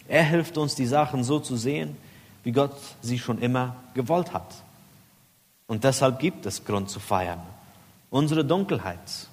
Er 0.06 0.24
hilft 0.24 0.58
uns, 0.58 0.74
die 0.74 0.86
Sachen 0.86 1.24
so 1.24 1.40
zu 1.40 1.56
sehen, 1.56 1.96
wie 2.42 2.52
Gott 2.52 2.76
sie 3.00 3.18
schon 3.18 3.40
immer 3.40 3.76
gewollt 3.94 4.32
hat. 4.32 4.54
Und 5.66 5.84
deshalb 5.84 6.18
gibt 6.18 6.44
es 6.44 6.64
Grund 6.64 6.90
zu 6.90 7.00
feiern. 7.00 7.40
Unsere 8.10 8.44
Dunkelheit 8.44 9.28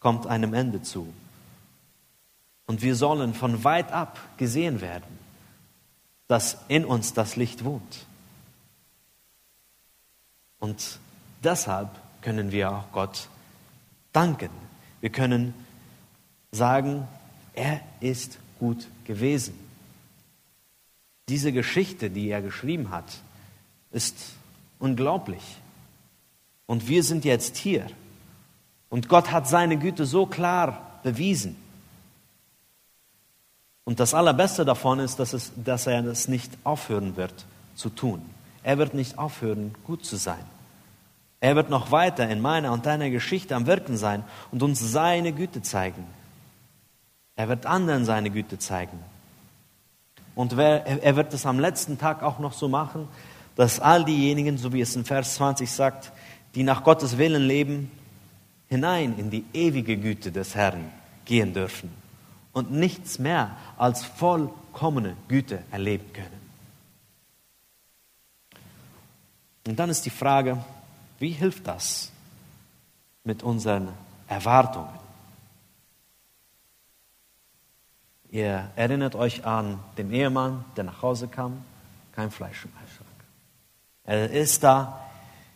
kommt 0.00 0.26
einem 0.26 0.54
Ende 0.54 0.80
zu. 0.80 1.12
Und 2.66 2.82
wir 2.82 2.96
sollen 2.96 3.34
von 3.34 3.62
weit 3.64 3.92
ab 3.92 4.18
gesehen 4.38 4.80
werden, 4.80 5.18
dass 6.28 6.56
in 6.68 6.84
uns 6.84 7.12
das 7.12 7.36
Licht 7.36 7.64
wohnt. 7.64 8.06
Und 10.60 10.98
deshalb 11.44 11.90
können 12.22 12.52
wir 12.52 12.72
auch 12.72 12.92
Gott 12.92 13.28
danken. 14.12 14.50
Wir 15.00 15.10
können 15.10 15.54
sagen, 16.52 17.06
er 17.54 17.80
ist 18.00 18.38
gut 18.58 18.86
gewesen. 19.04 19.58
Diese 21.28 21.52
Geschichte, 21.52 22.10
die 22.10 22.28
er 22.28 22.42
geschrieben 22.42 22.90
hat, 22.90 23.04
ist 23.90 24.16
unglaublich. 24.78 25.42
Und 26.66 26.88
wir 26.88 27.02
sind 27.02 27.24
jetzt 27.24 27.56
hier. 27.56 27.86
Und 28.88 29.08
Gott 29.08 29.30
hat 29.30 29.48
seine 29.48 29.78
Güte 29.78 30.06
so 30.06 30.26
klar 30.26 31.00
bewiesen. 31.02 31.56
Und 33.84 34.00
das 34.00 34.14
Allerbeste 34.14 34.64
davon 34.64 34.98
ist, 34.98 35.18
dass, 35.18 35.34
es, 35.34 35.52
dass 35.56 35.86
er 35.86 36.04
es 36.04 36.28
nicht 36.28 36.50
aufhören 36.64 37.16
wird 37.16 37.44
zu 37.74 37.90
tun. 37.90 38.22
Er 38.62 38.78
wird 38.78 38.94
nicht 38.94 39.18
aufhören, 39.18 39.74
gut 39.84 40.06
zu 40.06 40.16
sein. 40.16 40.44
Er 41.44 41.56
wird 41.56 41.68
noch 41.68 41.90
weiter 41.90 42.26
in 42.30 42.40
meiner 42.40 42.72
und 42.72 42.86
deiner 42.86 43.10
Geschichte 43.10 43.54
am 43.54 43.66
Wirken 43.66 43.98
sein 43.98 44.24
und 44.50 44.62
uns 44.62 44.80
seine 44.80 45.30
Güte 45.30 45.60
zeigen. 45.60 46.06
Er 47.36 47.50
wird 47.50 47.66
anderen 47.66 48.06
seine 48.06 48.30
Güte 48.30 48.58
zeigen. 48.58 48.98
Und 50.34 50.54
er 50.54 51.16
wird 51.16 51.34
es 51.34 51.44
am 51.44 51.60
letzten 51.60 51.98
Tag 51.98 52.22
auch 52.22 52.38
noch 52.38 52.54
so 52.54 52.66
machen, 52.66 53.08
dass 53.56 53.78
all 53.78 54.06
diejenigen, 54.06 54.56
so 54.56 54.72
wie 54.72 54.80
es 54.80 54.96
in 54.96 55.04
Vers 55.04 55.34
20 55.34 55.70
sagt, 55.70 56.12
die 56.54 56.62
nach 56.62 56.82
Gottes 56.82 57.18
Willen 57.18 57.46
leben, 57.46 57.90
hinein 58.68 59.14
in 59.18 59.28
die 59.28 59.44
ewige 59.52 59.98
Güte 59.98 60.32
des 60.32 60.54
Herrn 60.54 60.90
gehen 61.26 61.52
dürfen 61.52 61.92
und 62.54 62.72
nichts 62.72 63.18
mehr 63.18 63.54
als 63.76 64.02
vollkommene 64.02 65.14
Güte 65.28 65.62
erleben 65.70 66.10
können. 66.14 66.40
Und 69.66 69.78
dann 69.78 69.90
ist 69.90 70.06
die 70.06 70.10
Frage, 70.10 70.64
wie 71.24 71.30
hilft 71.30 71.66
das 71.66 72.12
mit 73.24 73.42
unseren 73.42 73.88
Erwartungen? 74.28 74.98
Ihr 78.28 78.70
erinnert 78.76 79.14
euch 79.14 79.46
an 79.46 79.80
den 79.96 80.12
Ehemann, 80.12 80.66
der 80.76 80.84
nach 80.84 81.00
Hause 81.00 81.26
kam, 81.28 81.64
kein 82.12 82.30
Fleisch 82.30 82.66
im 82.66 82.72
Eisschrank. 82.72 83.08
Er 84.04 84.30
ist 84.32 84.62
da 84.64 85.00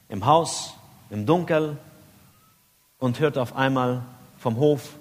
im 0.09 0.24
Haus, 0.24 0.72
im 1.11 1.26
Dunkel 1.26 1.76
und 2.98 3.20
hört 3.20 3.37
auf 3.37 3.54
einmal 3.54 4.07
vom 4.38 4.57
Hof, 4.57 4.94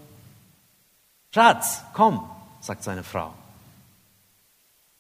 Schatz, 1.33 1.81
komm, 1.93 2.29
sagt 2.59 2.83
seine 2.83 3.05
Frau. 3.05 3.33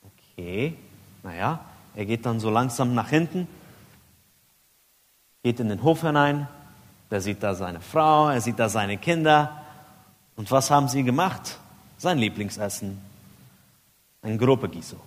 Okay, 0.01 0.77
naja, 1.23 1.59
er 1.93 2.05
geht 2.05 2.25
dann 2.25 2.39
so 2.39 2.49
langsam 2.49 2.95
nach 2.95 3.09
hinten 3.09 3.49
geht 5.43 5.59
in 5.59 5.69
den 5.69 5.83
Hof 5.83 6.01
hinein, 6.01 6.47
da 7.09 7.19
sieht 7.19 7.41
da 7.41 7.55
seine 7.55 7.79
Frau, 7.79 8.29
er 8.29 8.41
sieht 8.41 8.59
da 8.59 8.69
seine 8.69 8.97
Kinder. 8.97 9.63
Und 10.35 10.51
was 10.51 10.69
haben 10.69 10.87
sie 10.87 11.03
gemacht? 11.03 11.57
Sein 11.97 12.17
Lieblingsessen, 12.17 13.01
ein 14.21 14.37
Gruppegießo. 14.37 14.97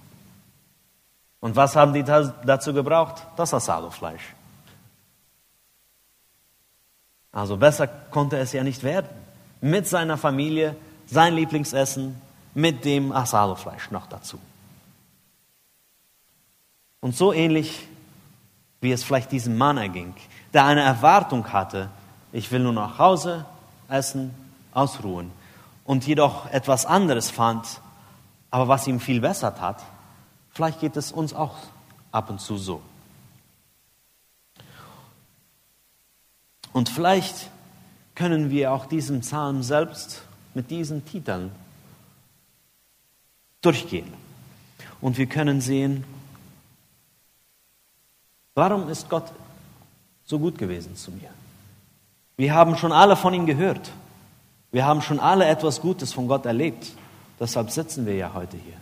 Und 1.41 1.57
was 1.57 1.77
haben 1.77 1.93
die 1.93 2.03
dazu 2.03 2.73
gebraucht? 2.73 3.27
Das 3.37 3.55
Asado-Fleisch. 3.55 4.35
Also 7.33 7.57
besser 7.57 7.87
konnte 7.87 8.39
es 8.39 8.53
ja 8.53 8.65
nicht 8.65 8.83
werden. 8.83 9.09
Mit 9.61 9.87
seiner 9.87 10.17
Familie, 10.17 10.77
sein 11.07 11.35
Lieblingsessen, 11.35 12.21
mit 12.55 12.85
dem 12.85 13.13
Asado-Fleisch 13.13 13.91
noch 13.91 14.07
dazu. 14.07 14.39
Und 17.01 17.17
so 17.17 17.33
ähnlich 17.33 17.89
wie 18.81 18.93
es 18.93 19.05
vielleicht 19.05 19.33
diesem 19.33 19.59
Mann 19.59 19.79
erging, 19.79 20.15
der 20.53 20.65
eine 20.65 20.83
Erwartung 20.83 21.53
hatte, 21.53 21.89
ich 22.33 22.51
will 22.51 22.61
nur 22.61 22.73
nach 22.73 22.99
Hause 22.99 23.45
essen, 23.89 24.35
ausruhen, 24.73 25.33
und 25.85 26.07
jedoch 26.07 26.47
etwas 26.51 26.87
anderes 26.87 27.31
fand, 27.31 27.81
aber 28.51 28.69
was 28.69 28.87
ihm 28.87 29.01
viel 29.01 29.21
besser 29.21 29.55
tat. 29.55 29.83
Vielleicht 30.51 30.81
geht 30.81 30.97
es 30.97 31.13
uns 31.13 31.35
auch 31.35 31.57
ab 32.13 32.31
und 32.31 32.41
zu 32.41 32.57
so. 32.57 32.81
Und 36.73 36.89
vielleicht 36.89 37.51
können 38.15 38.51
wir 38.51 38.73
auch 38.73 38.87
diesen 38.87 39.21
Psalm 39.21 39.63
selbst 39.63 40.23
mit 40.55 40.71
diesen 40.71 41.05
Titeln 41.05 41.51
durchgehen. 43.63 44.13
Und 45.01 45.19
wir 45.19 45.27
können 45.27 45.61
sehen, 45.61 46.05
Warum 48.61 48.91
ist 48.91 49.09
Gott 49.09 49.25
so 50.27 50.39
gut 50.39 50.59
gewesen 50.59 50.95
zu 50.95 51.11
mir? 51.13 51.31
Wir 52.37 52.53
haben 52.53 52.77
schon 52.77 52.93
alle 52.93 53.17
von 53.17 53.33
ihm 53.33 53.47
gehört. 53.47 53.91
Wir 54.71 54.85
haben 54.85 55.01
schon 55.01 55.19
alle 55.19 55.47
etwas 55.47 55.81
Gutes 55.81 56.13
von 56.13 56.29
Gott 56.29 56.45
erlebt. 56.45 56.93
Deshalb 57.41 57.71
sitzen 57.71 58.05
wir 58.05 58.17
ja 58.17 58.33
heute 58.35 58.59
hier. 58.59 58.77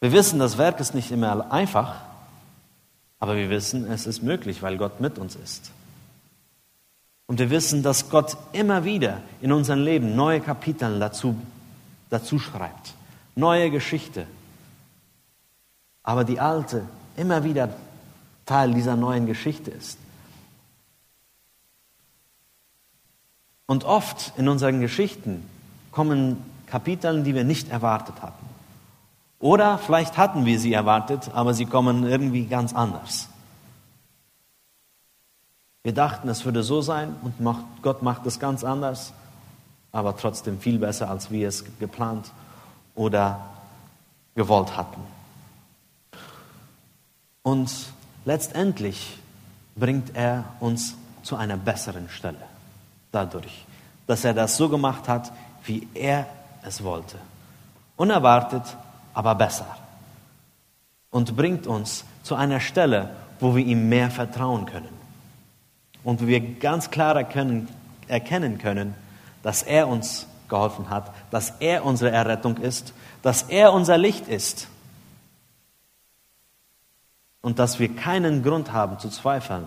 Wir 0.00 0.12
wissen, 0.12 0.38
das 0.38 0.58
Werk 0.58 0.80
ist 0.80 0.94
nicht 0.94 1.10
immer 1.12 1.50
einfach, 1.50 2.02
aber 3.18 3.36
wir 3.36 3.48
wissen, 3.48 3.90
es 3.90 4.06
ist 4.06 4.22
möglich, 4.22 4.60
weil 4.60 4.76
Gott 4.76 5.00
mit 5.00 5.16
uns 5.18 5.34
ist. 5.34 5.72
Und 7.26 7.38
wir 7.38 7.48
wissen, 7.48 7.82
dass 7.82 8.10
Gott 8.10 8.36
immer 8.52 8.84
wieder 8.84 9.22
in 9.40 9.52
unserem 9.52 9.82
Leben 9.82 10.14
neue 10.14 10.42
Kapitel 10.42 11.00
dazu, 11.00 11.40
dazu 12.10 12.38
schreibt, 12.38 12.92
neue 13.34 13.70
Geschichte. 13.70 14.26
Aber 16.02 16.24
die 16.24 16.38
alte 16.38 16.84
immer 17.16 17.44
wieder 17.44 17.70
Teil 18.46 18.74
dieser 18.74 18.96
neuen 18.96 19.26
Geschichte 19.26 19.70
ist. 19.70 19.98
Und 23.66 23.84
oft 23.84 24.32
in 24.36 24.48
unseren 24.48 24.80
Geschichten 24.80 25.48
kommen 25.92 26.44
Kapitel, 26.66 27.22
die 27.22 27.34
wir 27.34 27.44
nicht 27.44 27.70
erwartet 27.70 28.20
hatten. 28.20 28.46
Oder 29.38 29.78
vielleicht 29.78 30.18
hatten 30.18 30.44
wir 30.44 30.58
sie 30.58 30.72
erwartet, 30.72 31.30
aber 31.32 31.54
sie 31.54 31.66
kommen 31.66 32.04
irgendwie 32.04 32.46
ganz 32.46 32.74
anders. 32.74 33.28
Wir 35.82 35.94
dachten, 35.94 36.28
es 36.28 36.44
würde 36.44 36.62
so 36.62 36.82
sein 36.82 37.14
und 37.22 37.34
Gott 37.80 38.02
macht 38.02 38.26
es 38.26 38.38
ganz 38.38 38.64
anders, 38.64 39.12
aber 39.92 40.16
trotzdem 40.16 40.60
viel 40.60 40.78
besser, 40.78 41.08
als 41.08 41.30
wir 41.30 41.48
es 41.48 41.64
geplant 41.78 42.32
oder 42.94 43.40
gewollt 44.34 44.76
hatten. 44.76 45.00
Und 47.50 47.68
letztendlich 48.26 49.18
bringt 49.74 50.14
er 50.14 50.44
uns 50.60 50.94
zu 51.24 51.34
einer 51.34 51.56
besseren 51.56 52.08
Stelle 52.08 52.38
dadurch, 53.10 53.66
dass 54.06 54.24
er 54.24 54.34
das 54.34 54.56
so 54.56 54.68
gemacht 54.68 55.08
hat, 55.08 55.32
wie 55.64 55.88
er 55.94 56.28
es 56.62 56.84
wollte. 56.84 57.16
Unerwartet, 57.96 58.62
aber 59.14 59.34
besser. 59.34 59.66
Und 61.10 61.34
bringt 61.34 61.66
uns 61.66 62.04
zu 62.22 62.36
einer 62.36 62.60
Stelle, 62.60 63.10
wo 63.40 63.56
wir 63.56 63.66
ihm 63.66 63.88
mehr 63.88 64.12
vertrauen 64.12 64.64
können. 64.66 65.00
und 66.04 66.24
wir 66.24 66.38
ganz 66.40 66.88
klar 66.92 67.16
erkennen, 67.16 67.66
erkennen 68.06 68.58
können, 68.58 68.94
dass 69.42 69.64
er 69.64 69.88
uns 69.88 70.28
geholfen 70.48 70.88
hat, 70.88 71.12
dass 71.32 71.54
er 71.58 71.84
unsere 71.84 72.12
Errettung 72.12 72.58
ist, 72.58 72.94
dass 73.22 73.42
er 73.42 73.72
unser 73.72 73.98
Licht 73.98 74.28
ist 74.28 74.68
und 77.42 77.58
dass 77.58 77.78
wir 77.78 77.94
keinen 77.94 78.42
Grund 78.42 78.72
haben 78.72 78.98
zu 78.98 79.08
zweifeln, 79.08 79.66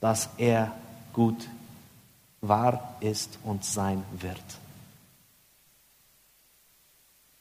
dass 0.00 0.30
er 0.38 0.72
gut 1.12 1.48
war, 2.40 2.96
ist 3.00 3.38
und 3.44 3.64
sein 3.64 4.02
wird. 4.18 4.36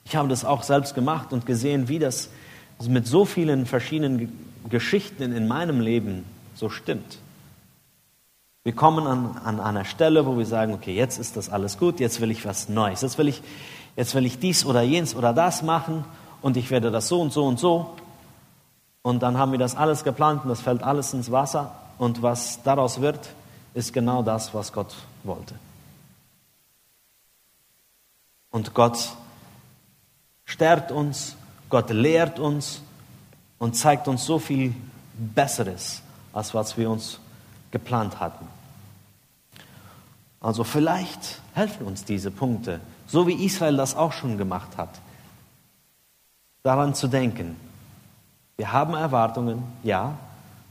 Ich 0.06 0.16
habe 0.16 0.28
das 0.28 0.46
auch 0.46 0.64
selbst 0.64 0.96
gemacht 0.96 1.32
und 1.34 1.46
gesehen, 1.46 1.88
wie 1.88 2.00
das 2.00 2.30
mit 2.88 3.08
so 3.08 3.26
vielen 3.26 3.66
verschiedenen 3.66 4.32
Geschichten 4.70 5.32
in 5.34 5.48
meinem 5.48 5.80
Leben 5.80 6.26
so 6.56 6.70
stimmt. 6.70 7.20
Wir 8.64 8.74
kommen 8.74 9.08
an, 9.08 9.40
an 9.44 9.60
einer 9.60 9.86
Stelle, 9.86 10.26
wo 10.26 10.38
wir 10.38 10.46
sagen, 10.46 10.74
okay, 10.74 10.94
jetzt 10.96 11.18
ist 11.18 11.36
das 11.38 11.50
alles 11.50 11.78
gut, 11.80 12.00
jetzt 12.00 12.22
will 12.22 12.30
ich 12.30 12.46
was 12.46 12.70
Neues, 12.70 13.02
jetzt 13.02 13.18
will 13.18 13.28
ich, 13.28 13.42
jetzt 13.96 14.14
will 14.14 14.26
ich 14.26 14.38
dies 14.38 14.66
oder 14.66 14.82
jenes 14.82 15.16
oder 15.16 15.34
das 15.34 15.64
machen 15.64 16.06
und 16.42 16.58
ich 16.58 16.70
werde 16.70 16.92
das 16.92 17.08
so 17.08 17.22
und 17.22 17.34
so 17.34 17.46
und 17.46 17.60
so. 17.60 17.96
Und 19.04 19.24
dann 19.24 19.38
haben 19.38 19.52
wir 19.52 19.60
das 19.60 19.76
alles 19.76 20.04
geplant 20.04 20.44
und 20.44 20.50
das 20.50 20.62
fällt 20.62 20.84
alles 20.84 21.14
ins 21.14 21.32
Wasser 21.32 21.72
und 21.98 22.22
was 22.22 22.62
daraus 22.64 23.02
wird, 23.02 23.30
ist 23.74 23.94
genau 23.94 24.22
das, 24.22 24.54
was 24.54 24.74
Gott 24.74 24.96
wollte. 25.24 25.56
Und 28.52 28.74
Gott 28.74 29.16
stärkt 30.46 30.92
uns, 30.92 31.36
Gott 31.70 31.90
lehrt 31.90 32.38
uns 32.38 32.82
und 33.60 33.76
zeigt 33.76 34.08
uns 34.08 34.26
so 34.26 34.40
viel 34.40 34.76
Besseres, 35.14 36.02
als 36.34 36.54
was 36.54 36.78
wir 36.78 36.90
uns 36.90 37.20
geplant 37.72 38.20
hatten. 38.20 38.46
Also 40.42 40.64
vielleicht 40.64 41.40
helfen 41.54 41.86
uns 41.86 42.04
diese 42.04 42.32
Punkte, 42.32 42.82
so 43.08 43.28
wie 43.28 43.46
Israel 43.46 43.78
das 43.78 43.96
auch 43.96 44.12
schon 44.12 44.38
gemacht 44.38 44.78
hat, 44.78 45.00
daran 46.64 46.96
zu 46.96 47.08
denken. 47.08 47.56
Wir 48.58 48.72
haben 48.72 48.94
Erwartungen, 48.94 49.64
ja, 49.84 50.18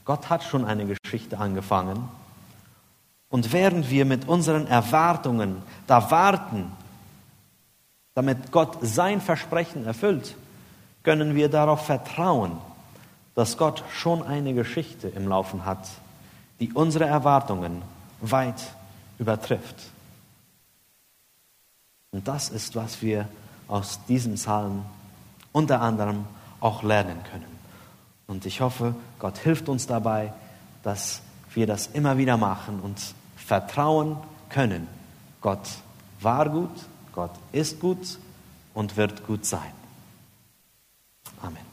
Gott 0.05 0.31
hat 0.31 0.43
schon 0.43 0.65
eine 0.65 0.87
Geschichte 0.87 1.39
angefangen. 1.39 2.09
Und 3.29 3.53
während 3.53 3.91
wir 3.91 4.05
mit 4.05 4.29
unseren 4.29 4.67
Erwartungen 4.67 5.63
da 5.87 6.11
warten, 6.11 6.73
damit 8.15 8.51
Gott 8.51 8.79
sein 8.83 9.21
Versprechen 9.21 9.87
erfüllt, 9.87 10.35
können 11.03 11.35
wir 11.35 11.49
darauf 11.49 11.87
vertrauen, 11.87 12.59
dass 13.35 13.57
Gott 13.57 13.85
schon 13.93 14.23
eine 14.23 14.53
Geschichte 14.53 15.09
im 15.09 15.29
Laufen 15.29 15.65
hat, 15.65 15.89
die 16.59 16.73
unsere 16.73 17.07
Erwartungen 17.07 17.83
weit 18.21 18.61
übertrifft. 19.19 19.77
Und 22.11 22.27
das 22.27 22.49
ist, 22.49 22.75
was 22.75 23.01
wir 23.01 23.29
aus 23.69 24.01
diesem 24.07 24.35
Psalm 24.35 24.85
unter 25.53 25.81
anderem 25.81 26.25
auch 26.61 26.83
lernen 26.83 27.23
können. 27.31 27.60
Und 28.31 28.47
ich 28.47 28.61
hoffe, 28.61 28.95
Gott 29.19 29.39
hilft 29.39 29.69
uns 29.69 29.89
dabei, 29.89 30.33
dass 30.85 31.21
wir 31.53 31.67
das 31.67 31.89
immer 31.89 32.17
wieder 32.17 32.37
machen 32.37 32.79
und 32.79 32.97
vertrauen 33.35 34.17
können. 34.49 34.87
Gott 35.41 35.69
war 36.21 36.49
gut, 36.49 36.71
Gott 37.13 37.33
ist 37.51 37.81
gut 37.81 38.21
und 38.73 38.97
wird 38.97 39.27
gut 39.27 39.45
sein. 39.45 39.73
Amen. 41.43 41.70